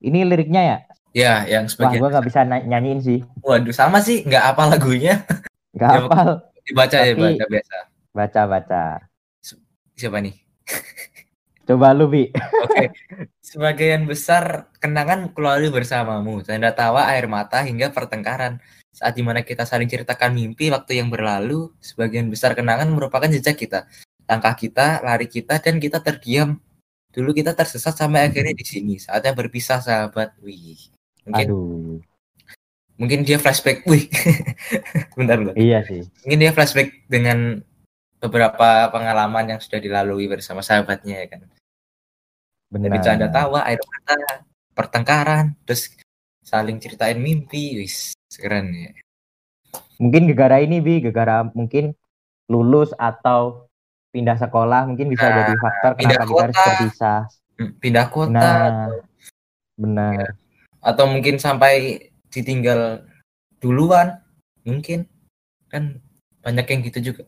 [0.02, 0.78] Ini liriknya ya?
[1.16, 2.02] Ya, yang Wah, sebagian.
[2.04, 3.20] gue nggak bisa nyanyiin sih.
[3.40, 5.24] Waduh, sama sih, nggak apa lagunya.
[5.76, 6.30] Nggak Ya, hafal.
[6.64, 7.78] Dibaca ya, Tapi- baca biasa.
[8.12, 8.84] Baca-baca.
[9.96, 10.36] Siapa nih?
[11.68, 12.32] Coba lu, Bi.
[12.36, 12.92] Oke.
[13.44, 18.60] Sebagian besar kenangan keluarga bersamamu, tanda tawa, air mata hingga pertengkaran.
[18.92, 23.56] Saat di mana kita saling ceritakan mimpi waktu yang berlalu, sebagian besar kenangan merupakan jejak
[23.60, 23.88] kita.
[24.28, 26.56] Langkah kita, lari kita, dan kita terdiam.
[27.12, 28.96] Dulu kita tersesat sampai akhirnya di sini.
[28.96, 30.40] Saatnya berpisah, sahabat.
[30.40, 30.95] Wih.
[31.26, 31.98] Mungkin Aduh.
[32.96, 33.84] mungkin dia flashback.
[33.86, 34.06] Wih.
[35.18, 35.56] bentar, bentar.
[35.58, 36.06] Iya sih.
[36.24, 37.60] Mungkin dia flashback dengan
[38.18, 41.42] beberapa pengalaman yang sudah dilalui bersama sahabatnya ya kan.
[42.72, 42.90] Benar.
[42.90, 45.94] Dari canda tawa, air mata, pertengkaran, terus
[46.42, 48.92] saling ceritain mimpi, wis keren ya.
[49.96, 51.96] Mungkin gegara ini, Bi, gegara mungkin
[52.46, 53.66] lulus atau
[54.12, 56.66] pindah sekolah mungkin bisa Nah, jadi faktor pindah kenapa kita harus kota.
[56.70, 57.20] berpisah.
[57.56, 58.88] Hmm, Pindah kota Nah,
[59.76, 60.28] benar.
[60.86, 63.02] Atau mungkin sampai ditinggal
[63.58, 64.22] duluan,
[64.62, 65.10] mungkin
[65.66, 65.98] kan
[66.46, 67.24] banyak yang gitu juga.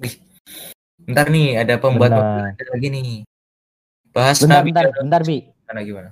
[0.00, 0.16] Wih,
[1.04, 2.16] ntar nih ada pembuat
[2.56, 3.28] lagi nih.
[4.12, 5.38] Bahas Bentar, Nabi bentar, bentar, Bi.
[5.44, 6.10] Gimana gimana?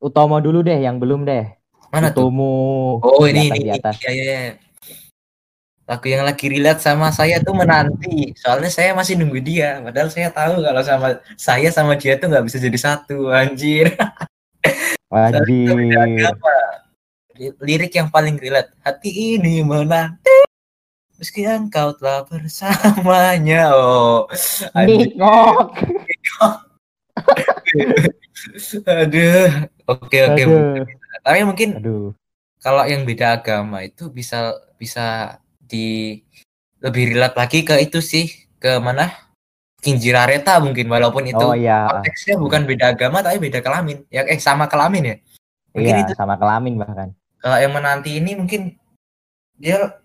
[0.00, 1.56] Utomo dulu deh, yang belum deh.
[1.92, 2.28] Mana tuh?
[2.28, 3.00] Utomo.
[3.04, 4.10] Oh di ini ini iya iya.
[4.12, 4.40] iya.
[5.88, 8.32] Lagu yang lagi relate sama saya tuh menanti.
[8.36, 9.80] Soalnya saya masih nunggu dia.
[9.80, 13.28] Padahal saya tahu kalau sama saya sama dia tuh nggak bisa jadi satu.
[13.32, 13.92] Anjir.
[15.12, 15.44] Wajib.
[17.60, 18.72] Lirik yang paling relate.
[18.80, 20.48] Hati ini menanti.
[21.20, 23.76] Meski engkau telah bersamanya.
[23.76, 24.24] Oh.
[24.72, 25.76] Nikok.
[28.88, 30.42] Aduh, oke oke.
[31.22, 32.10] Tapi mungkin Aduh.
[32.58, 36.18] kalau yang beda agama itu bisa bisa di
[36.82, 38.26] lebih relate lagi ke itu sih
[38.58, 39.21] ke mana
[39.82, 41.90] Kinjirareta mungkin walaupun itu Oh iya.
[41.90, 45.16] konteksnya bukan beda agama tapi beda kelamin ya eh sama kelamin ya
[45.74, 47.10] mungkin Iya, itu sama kelamin bahkan.
[47.36, 48.78] kalau yang menanti ini mungkin
[49.58, 49.98] dia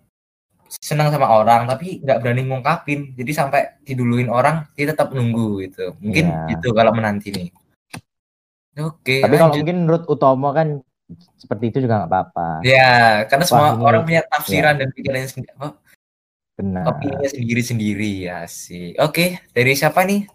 [0.68, 5.94] senang sama orang tapi nggak berani ngungkapin jadi sampai diduluin orang dia tetap nunggu gitu
[6.02, 6.58] mungkin Iya.
[6.58, 7.48] gitu kalau menanti nih
[8.76, 9.62] oke Tapi kalau lanjut.
[9.62, 10.82] mungkin menurut Utomo kan
[11.38, 12.48] seperti itu juga nggak apa-apa.
[12.66, 15.78] ya karena semua ini- orang punya tafsiran dan pikirannya sendiri apa
[16.58, 16.89] Benar.
[16.89, 20.26] opininya sendiri-sendiri ya sih oke dari siapa nih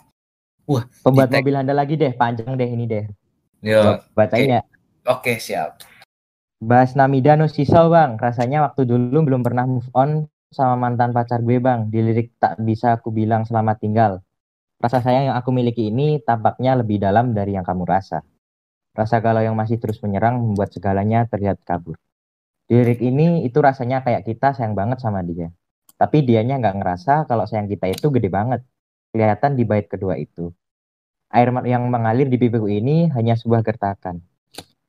[1.02, 1.42] Pembuat di tag.
[1.42, 3.04] mobil Anda lagi deh, panjang deh ini deh.
[3.66, 4.62] Yo, Bacain ya.
[5.04, 5.82] oke siap
[6.62, 11.42] Bahas Namida no Sisau bang, rasanya waktu dulu belum pernah move on sama mantan pacar
[11.42, 11.90] gue bang.
[11.90, 14.12] Di lirik tak bisa aku bilang selamat tinggal.
[14.78, 18.22] Rasa sayang yang aku miliki ini tampaknya lebih dalam dari yang kamu rasa.
[18.94, 21.98] Rasa galau yang masih terus menyerang membuat segalanya terlihat kabur.
[22.70, 25.50] Di lirik ini itu rasanya kayak kita sayang banget sama dia.
[26.03, 28.66] Tapi dianya nggak ngerasa kalau sayang kita itu gede banget.
[29.14, 30.50] Kelihatan di bait kedua itu.
[31.30, 34.18] Air yang mengalir di pipiku ini hanya sebuah gertakan.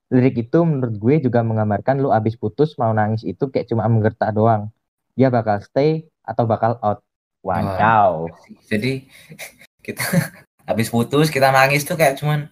[0.09, 4.33] Lirik itu menurut gue juga menggambarkan lu abis putus mau nangis itu kayak cuma menggertak
[4.33, 4.73] doang.
[5.13, 7.05] Dia bakal stay atau bakal out.
[7.43, 8.31] Wow.
[8.71, 9.03] jadi
[9.85, 10.01] kita
[10.69, 12.47] habis putus kita nangis tuh kayak cuman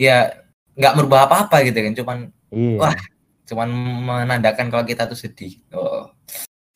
[0.00, 0.32] ya
[0.74, 2.18] nggak merubah apa-apa gitu kan cuman
[2.54, 2.78] Iya.
[2.80, 2.96] Wah.
[3.44, 3.68] cuman
[4.08, 5.93] menandakan kalau kita tuh sedih oh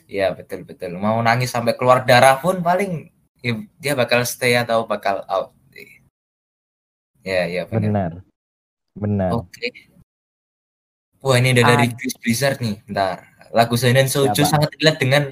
[0.08, 0.96] iya betul betul.
[0.96, 3.12] Mau nangis sampai keluar darah pun paling
[3.44, 5.54] ya, dia bakal stay atau bakal out.
[7.26, 7.84] Ya ya benar.
[7.84, 8.12] Benar.
[8.98, 9.30] Benar.
[9.36, 9.68] oke.
[11.18, 13.26] Wah ini udah dari Ad- Chris Blizzard nih bentar.
[13.52, 15.22] Lagu Seinen Soju sangat relate dengan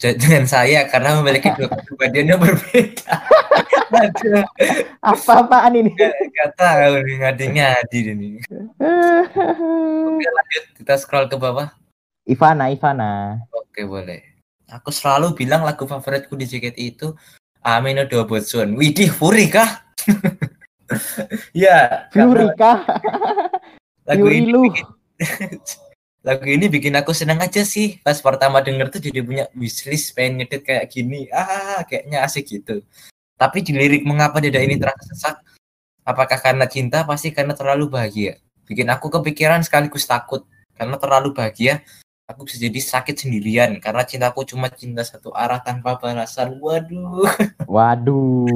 [0.00, 3.14] dengan saya karena memiliki dua kepribadian yang berbeda.
[5.12, 5.92] Apa-apaan ini?
[5.94, 8.28] nggak tahu nih ngadi-ngadi ini.
[10.08, 10.64] Oke, lanjut.
[10.78, 11.70] Kita scroll ke bawah
[12.30, 13.42] Ivana, Ivana.
[13.50, 14.22] Oke boleh.
[14.70, 17.10] Aku selalu bilang lagu favoritku di JKT itu
[17.66, 18.78] Amino do Botsun.
[18.78, 19.82] Widih, Furi kah?
[21.66, 22.78] ya, Fury karena kah?
[24.08, 24.86] lagu Fury ini bikin,
[26.28, 27.98] lagu ini bikin aku senang aja sih.
[28.06, 31.26] Pas pertama denger tuh jadi punya wishlist pengen ngedit kayak gini.
[31.34, 32.86] Ah, kayaknya asik gitu.
[33.34, 35.36] Tapi di lirik mengapa dada ini terasa sesak?
[36.06, 37.02] Apakah karena cinta?
[37.02, 38.38] Pasti karena terlalu bahagia.
[38.70, 40.46] Bikin aku kepikiran sekaligus takut.
[40.78, 41.84] Karena terlalu bahagia,
[42.30, 46.62] aku bisa jadi sakit sendirian karena cintaku cuma cinta satu arah tanpa balasan.
[46.62, 47.26] Waduh.
[47.66, 48.46] Waduh.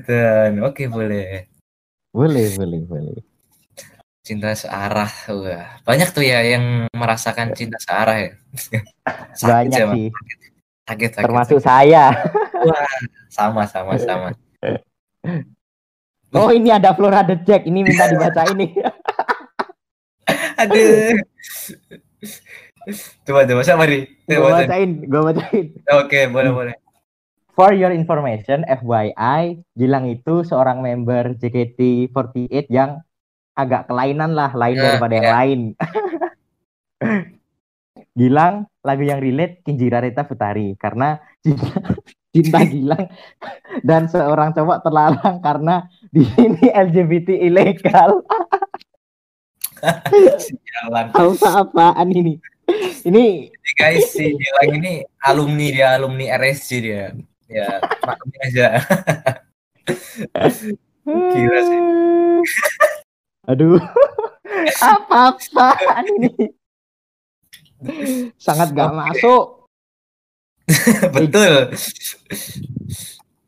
[0.06, 1.50] Dan oke boleh.
[2.14, 3.18] Boleh, boleh, boleh.
[4.22, 5.10] Cinta searah.
[5.34, 8.30] Wah, banyak tuh ya yang merasakan cinta searah ya.
[9.38, 9.96] Sakit Banyak ya, Bang.
[9.98, 10.08] sih.
[10.86, 11.26] Sakit, sakit.
[11.26, 12.04] Termasuk saya.
[13.30, 14.30] sama sama sama.
[16.30, 17.66] Oh, ini ada Flora the Jack.
[17.66, 18.70] Ini minta dibaca ini.
[20.62, 21.18] Aduh.
[23.28, 24.02] Coba coba siapa nih?
[24.26, 25.66] Gue bacain, gue bacain.
[26.00, 26.74] Oke, boleh boleh.
[27.52, 33.04] For your information, FYI, Gilang itu seorang member JKT48 yang
[33.52, 35.34] agak kelainan lah, lain Ya, daripada yang ya.
[35.36, 35.60] lain.
[38.18, 41.68] Gilang, lagu yang relate Kinjira Reta Futari karena cinta,
[42.34, 43.06] cinta Gilang
[43.84, 48.24] dan seorang cowok terlarang karena di sini LGBT ilegal.
[50.44, 51.06] Sialan.
[51.12, 52.36] Apa-apaan ini?
[53.02, 57.10] Ini Jadi guys, si Gilang ini alumni dia, alumni RSC dia.
[57.50, 58.68] Ya, maklumin aja.
[61.34, 61.80] Gila sih.
[63.48, 63.80] Aduh.
[64.94, 66.30] Apa-apaan ini?
[68.36, 68.96] Sangat gak Oke.
[69.00, 69.44] masuk.
[71.10, 71.74] Betul.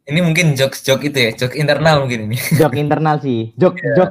[0.02, 2.36] Ini mungkin jokes-jokes itu ya, joke internal mungkin ini.
[2.58, 3.54] Jok internal sih.
[3.54, 3.94] Jok Iya.
[3.94, 4.10] jok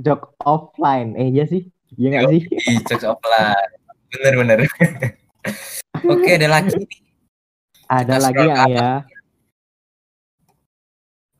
[0.00, 1.16] jok offline.
[1.16, 1.68] Eh iya sih.
[1.94, 2.40] Iya nggak sih?
[2.70, 3.70] Ih, jokes offline.
[4.12, 4.58] Bener bener.
[6.12, 6.76] Oke, ada lagi.
[7.86, 8.90] Ada Kita lagi ya, ya.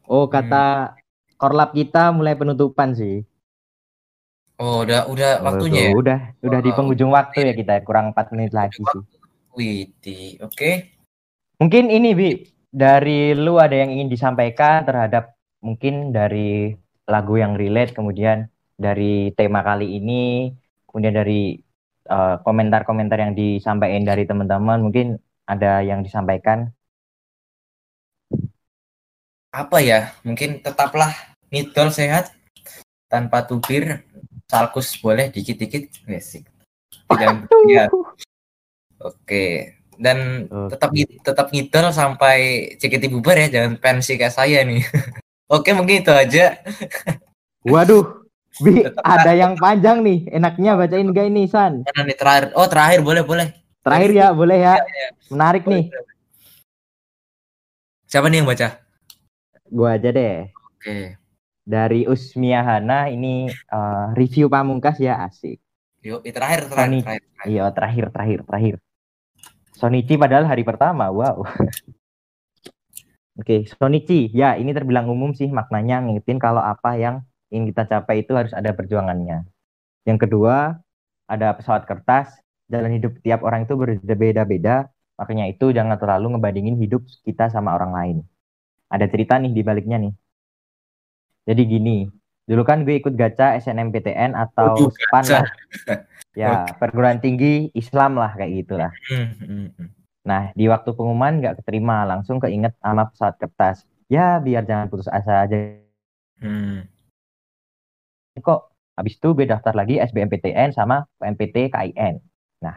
[0.06, 0.94] Oh kata
[1.34, 3.26] korlap kita mulai penutupan sih.
[4.56, 5.92] Oh, udah udah waktunya ya.
[5.92, 6.76] Tuh, Udah udah di Oh.
[6.78, 7.82] penghujung waktu ya kita.
[7.84, 9.02] Kurang 4 menit lagi sih.
[9.52, 10.70] Widi, oke.
[11.60, 12.30] Mungkin ini Bi
[12.72, 16.72] dari lu ada yang ingin disampaikan terhadap mungkin dari
[17.06, 20.52] lagu yang relate kemudian dari tema kali ini
[20.90, 21.56] kemudian dari
[22.06, 26.74] eh, komentar-komentar yang disampaikan dari teman-teman mungkin ada yang disampaikan
[29.56, 30.12] Apa ya?
[30.20, 31.16] Mungkin tetaplah
[31.48, 32.28] ngidol sehat
[33.08, 34.04] tanpa tubir.
[34.46, 36.04] Salkus boleh dikit-dikit.
[36.04, 36.44] Yes.
[37.08, 37.88] Jangan ya.
[39.00, 39.74] Oke.
[39.96, 40.92] Dan tetap
[41.24, 44.84] tetap ngidol sampai JKT bubar ya, jangan pensi kayak saya nih.
[45.46, 46.58] Oke, mungkin itu aja.
[47.70, 48.26] Waduh,
[48.58, 50.26] Bi, ada yang panjang nih.
[50.32, 51.84] Enaknya bacain gak ini, San?
[51.84, 52.50] Nih terakhir?
[52.58, 53.48] Oh, terakhir boleh, boleh.
[53.84, 54.74] Terakhir ya, boleh ya.
[54.80, 55.08] Iya, iya.
[55.30, 55.84] Menarik Boleh, nih.
[58.10, 58.68] Siapa nih yang baca?
[59.70, 60.50] Gua aja deh.
[60.50, 61.14] Oke.
[61.66, 65.62] Dari Usmia Hana ini eh, review pamungkas ya asik.
[66.02, 67.02] Yuk, ini terakhir, terakhir.
[67.02, 67.22] terakhir.
[67.46, 68.74] Iya, terakhir, terakhir, terakhir.
[69.76, 71.44] Sonichi padahal hari pertama, wow.
[73.36, 77.20] Oke, Sonichi, ya ini terbilang umum sih maknanya ngingetin kalau apa yang
[77.52, 79.44] ingin kita capai itu harus ada perjuangannya.
[80.08, 80.80] Yang kedua,
[81.28, 82.32] ada pesawat kertas,
[82.72, 84.88] jalan hidup tiap orang itu berbeda-beda,
[85.20, 88.16] makanya itu jangan terlalu ngebandingin hidup kita sama orang lain.
[88.88, 90.14] Ada cerita nih di baliknya nih.
[91.46, 91.96] Jadi gini,
[92.48, 95.46] dulu kan gue ikut gacha SNMPTN atau Waduh, SPAN lah.
[96.36, 98.92] Ya, perguruan tinggi Islam lah kayak gitulah.
[99.08, 99.95] Hmm.
[100.26, 103.86] Nah, di waktu pengumuman nggak keterima, langsung keinget sama pesawat kertas.
[104.10, 105.56] Ya, biar jangan putus asa aja.
[106.42, 106.90] Hmm.
[108.36, 108.60] Kok
[108.98, 112.18] habis itu gue daftar lagi SBMPTN sama PMPT KIN.
[112.60, 112.76] Nah,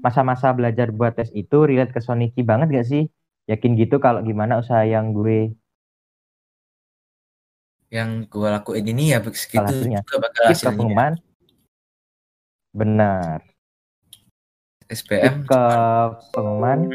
[0.00, 3.04] masa-masa belajar buat tes itu relate ke Sonichi banget gak sih?
[3.52, 5.52] Yakin gitu kalau gimana usaha yang gue
[7.92, 10.72] Yang gue lakuin ini ya begitu juga bakal hasilnya.
[10.72, 11.12] pengumuman?
[12.72, 13.51] Benar.
[14.90, 15.62] SPM Skip ke
[16.34, 16.90] pengumuman.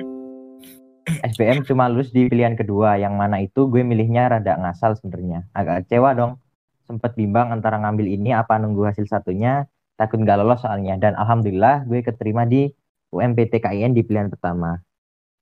[1.08, 5.48] SBM cuma lulus di pilihan kedua, yang mana itu gue milihnya rada ngasal sebenarnya.
[5.56, 6.32] Agak kecewa dong.
[6.84, 11.00] Sempet bimbang antara ngambil ini apa nunggu hasil satunya, takut nggak lolos soalnya.
[11.00, 12.68] Dan alhamdulillah gue keterima di
[13.16, 14.84] UMPT KIN di pilihan pertama.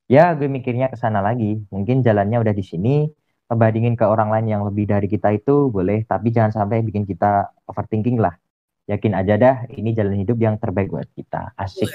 [0.06, 1.66] Ya, gue mikirnya ke sana lagi.
[1.74, 3.10] Mungkin jalannya udah di sini,
[3.50, 7.50] ngebandingin ke orang lain yang lebih dari kita itu boleh, tapi jangan sampai bikin kita
[7.66, 8.38] overthinking lah.
[8.86, 11.58] Yakin aja dah, ini jalan hidup yang terbaik buat kita.
[11.58, 11.90] Asik.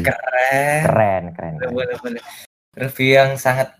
[0.00, 0.80] keren.
[0.88, 1.54] Keren, keren.
[1.60, 2.16] Keren.
[2.72, 3.76] Review yang sangat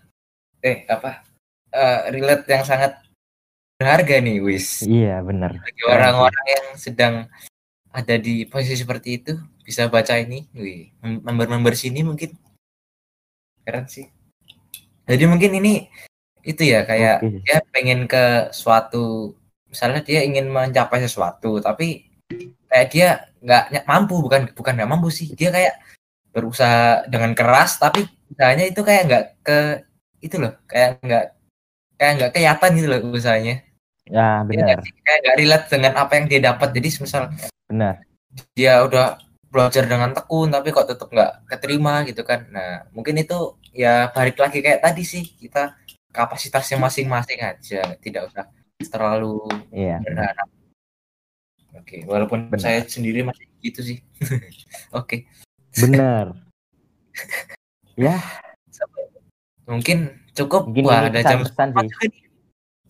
[0.61, 1.25] eh apa?
[1.71, 2.99] eh, relate yang sangat
[3.79, 4.83] berharga nih, Wis.
[4.85, 5.57] Iya, bener.
[5.57, 7.13] Bagi orang-orang yang sedang
[7.89, 9.33] ada di posisi seperti itu
[9.63, 12.35] bisa baca ini, wih, mem- member-member sini mungkin
[13.63, 14.05] keren sih.
[15.07, 15.89] Jadi mungkin ini
[16.45, 17.41] itu ya kayak Oke.
[17.45, 19.37] dia pengen ke suatu
[19.69, 22.10] misalnya dia ingin mencapai sesuatu tapi
[22.69, 23.07] kayak dia
[23.41, 25.33] nggak mampu bukan bukan nggak mampu sih.
[25.35, 25.73] Dia kayak
[26.31, 29.57] berusaha dengan keras tapi usahanya itu kayak nggak ke
[30.23, 31.25] itu loh kayak nggak
[31.99, 33.55] kayak nggak kelihatan gitu loh usahanya.
[34.11, 36.69] Ya, Iya benar, kayak nggak relate dengan apa yang dia dapat.
[36.75, 37.23] Jadi misal
[37.69, 37.95] benar.
[38.55, 39.19] dia udah
[39.51, 42.47] belajar dengan tekun tapi kok tetap nggak keterima gitu kan.
[42.51, 45.75] Nah mungkin itu ya balik lagi kayak tadi sih kita
[46.11, 47.95] kapasitasnya masing-masing aja.
[47.99, 48.47] Tidak usah
[48.89, 50.33] terlalu Iya, benar.
[50.33, 50.47] berharap
[51.75, 52.61] oke walaupun Benar.
[52.61, 53.97] saya sendiri masih gitu sih
[54.99, 55.27] oke
[55.71, 56.35] Benar.
[57.99, 58.19] ya,
[59.67, 61.51] mungkin cukup mungkin wah ada jam sih.
[61.51, 62.23] nih.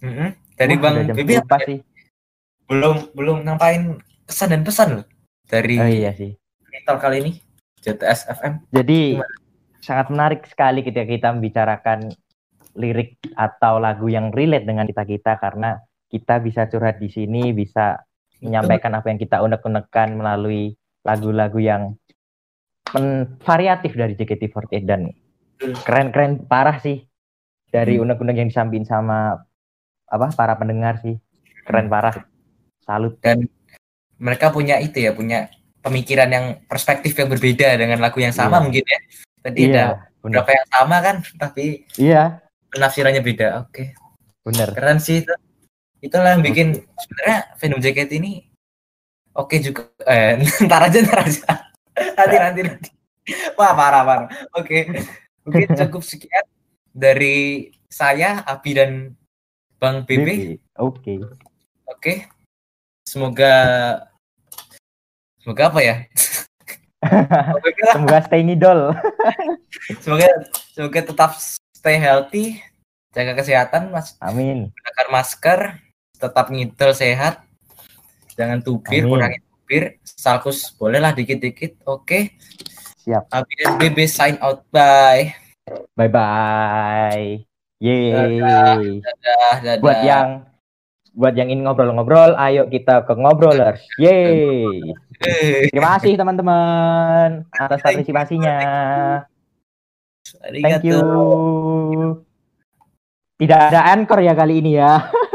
[0.01, 0.29] Mm-mm.
[0.57, 1.79] dari Wah, bang Bibi apa sih.
[2.65, 5.05] belum belum ngapain kesan dan pesan loh
[5.45, 6.33] dari Oh iya sih.
[6.87, 7.31] Talk kali ini
[7.83, 9.35] JTS FM Jadi Gimana?
[9.81, 12.09] sangat menarik sekali ketika kita membicarakan
[12.77, 15.77] lirik atau lagu yang relate dengan kita-kita karena
[16.07, 17.99] kita bisa curhat di sini, bisa
[18.41, 21.95] menyampaikan apa yang kita unek-unekan melalui lagu-lagu yang
[22.91, 25.13] men- variatif dari JKT48 dan
[25.85, 27.05] keren-keren parah sih.
[27.71, 28.09] Dari Hmm.
[28.09, 29.17] unek-unek yang disampaikan sama
[30.05, 31.15] apa para pendengar sih.
[31.63, 31.93] Keren Hmm.
[31.93, 32.15] parah.
[32.83, 33.15] Salut.
[33.23, 33.47] Dan
[34.17, 35.47] mereka punya itu ya punya
[35.79, 38.63] pemikiran yang perspektif yang berbeda dengan lagu yang sama Iya.
[38.67, 38.99] mungkin ya.
[39.41, 39.85] Tadi ada iya
[40.21, 42.41] beberapa yang sama kan tapi iya.
[42.69, 43.83] penafsirannya beda oke.
[44.45, 45.33] Bener keren sih itu
[46.01, 48.49] itulah yang bikin sebenarnya Venom Jacket ini
[49.37, 49.87] oke juga.
[50.03, 51.45] Eh ntar aja ntar aja.
[52.17, 52.89] Nanti nanti nanti.
[53.55, 54.29] Wah parah parah.
[54.57, 54.89] Oke.
[55.45, 56.45] Mungkin cukup sekian
[56.91, 59.13] dari saya Abi dan
[59.81, 61.13] Bang BB oke.
[61.89, 62.13] Oke.
[63.05, 63.53] Semoga
[65.41, 65.95] semoga apa ya?
[67.57, 68.79] semoga, semoga stay ngidol.
[70.05, 70.29] Semoga
[70.69, 71.31] semoga tetap
[71.73, 72.61] stay healthy,
[73.09, 74.69] jaga kesehatan, mas, amin.
[74.69, 75.59] Gunakan masker,
[76.21, 77.41] tetap ngidol sehat,
[78.37, 79.11] jangan tubir, Amin.
[79.11, 81.81] kurangi tubir, salkus bolehlah dikit-dikit.
[81.89, 82.37] Oke.
[83.01, 83.25] siap.
[83.33, 84.61] Abi dan BB sign out.
[84.69, 85.33] Bye.
[85.97, 87.41] bye bye
[87.81, 89.01] yeay.
[89.01, 89.81] Dadah, dadah.
[89.81, 90.27] buat yang
[91.11, 93.81] buat yang ingin ngobrol-ngobrol ayo kita ke ngobrolers.
[93.97, 94.79] Yeay.
[95.21, 98.57] Eh, terima kasih teman-teman atas partisipasinya.
[100.53, 101.01] Thank you.
[103.41, 105.01] tidak ada anchor ya kali ini ya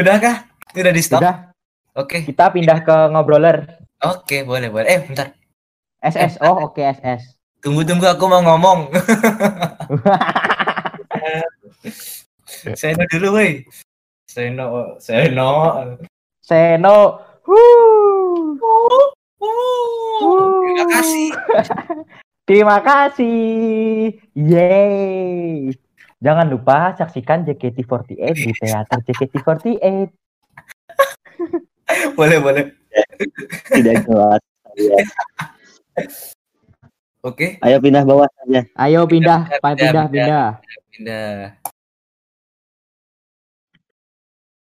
[0.00, 0.36] Udah kah?
[0.72, 1.20] Udah di stop?
[1.20, 1.52] sudah
[1.92, 2.24] Oke.
[2.24, 3.68] kita pindah ke ngobroler
[4.00, 4.88] Oke, boleh, boleh.
[4.88, 5.36] Eh, bentar.
[6.00, 8.08] SS oh oke SS Tunggu, tunggu.
[8.08, 8.88] Aku mau ngomong.
[12.80, 13.60] Seno dulu, woi.
[14.24, 15.52] Seno, Seno.
[16.40, 17.20] Seno.
[17.44, 18.56] Huh.
[20.64, 21.28] Terima kasih.
[22.48, 24.16] Terima kasih.
[24.32, 25.76] Yeay.
[26.20, 29.80] Jangan lupa saksikan JKT48 di teater JKT48.
[32.14, 32.70] Boleh, boleh.
[33.66, 34.38] Tidak jelas.
[37.20, 38.62] Oke, Ayo pindah bawah saja.
[38.78, 40.48] Ayo pindah, Pindah, pindah, pindah, pindah.
[40.94, 41.58] pindah.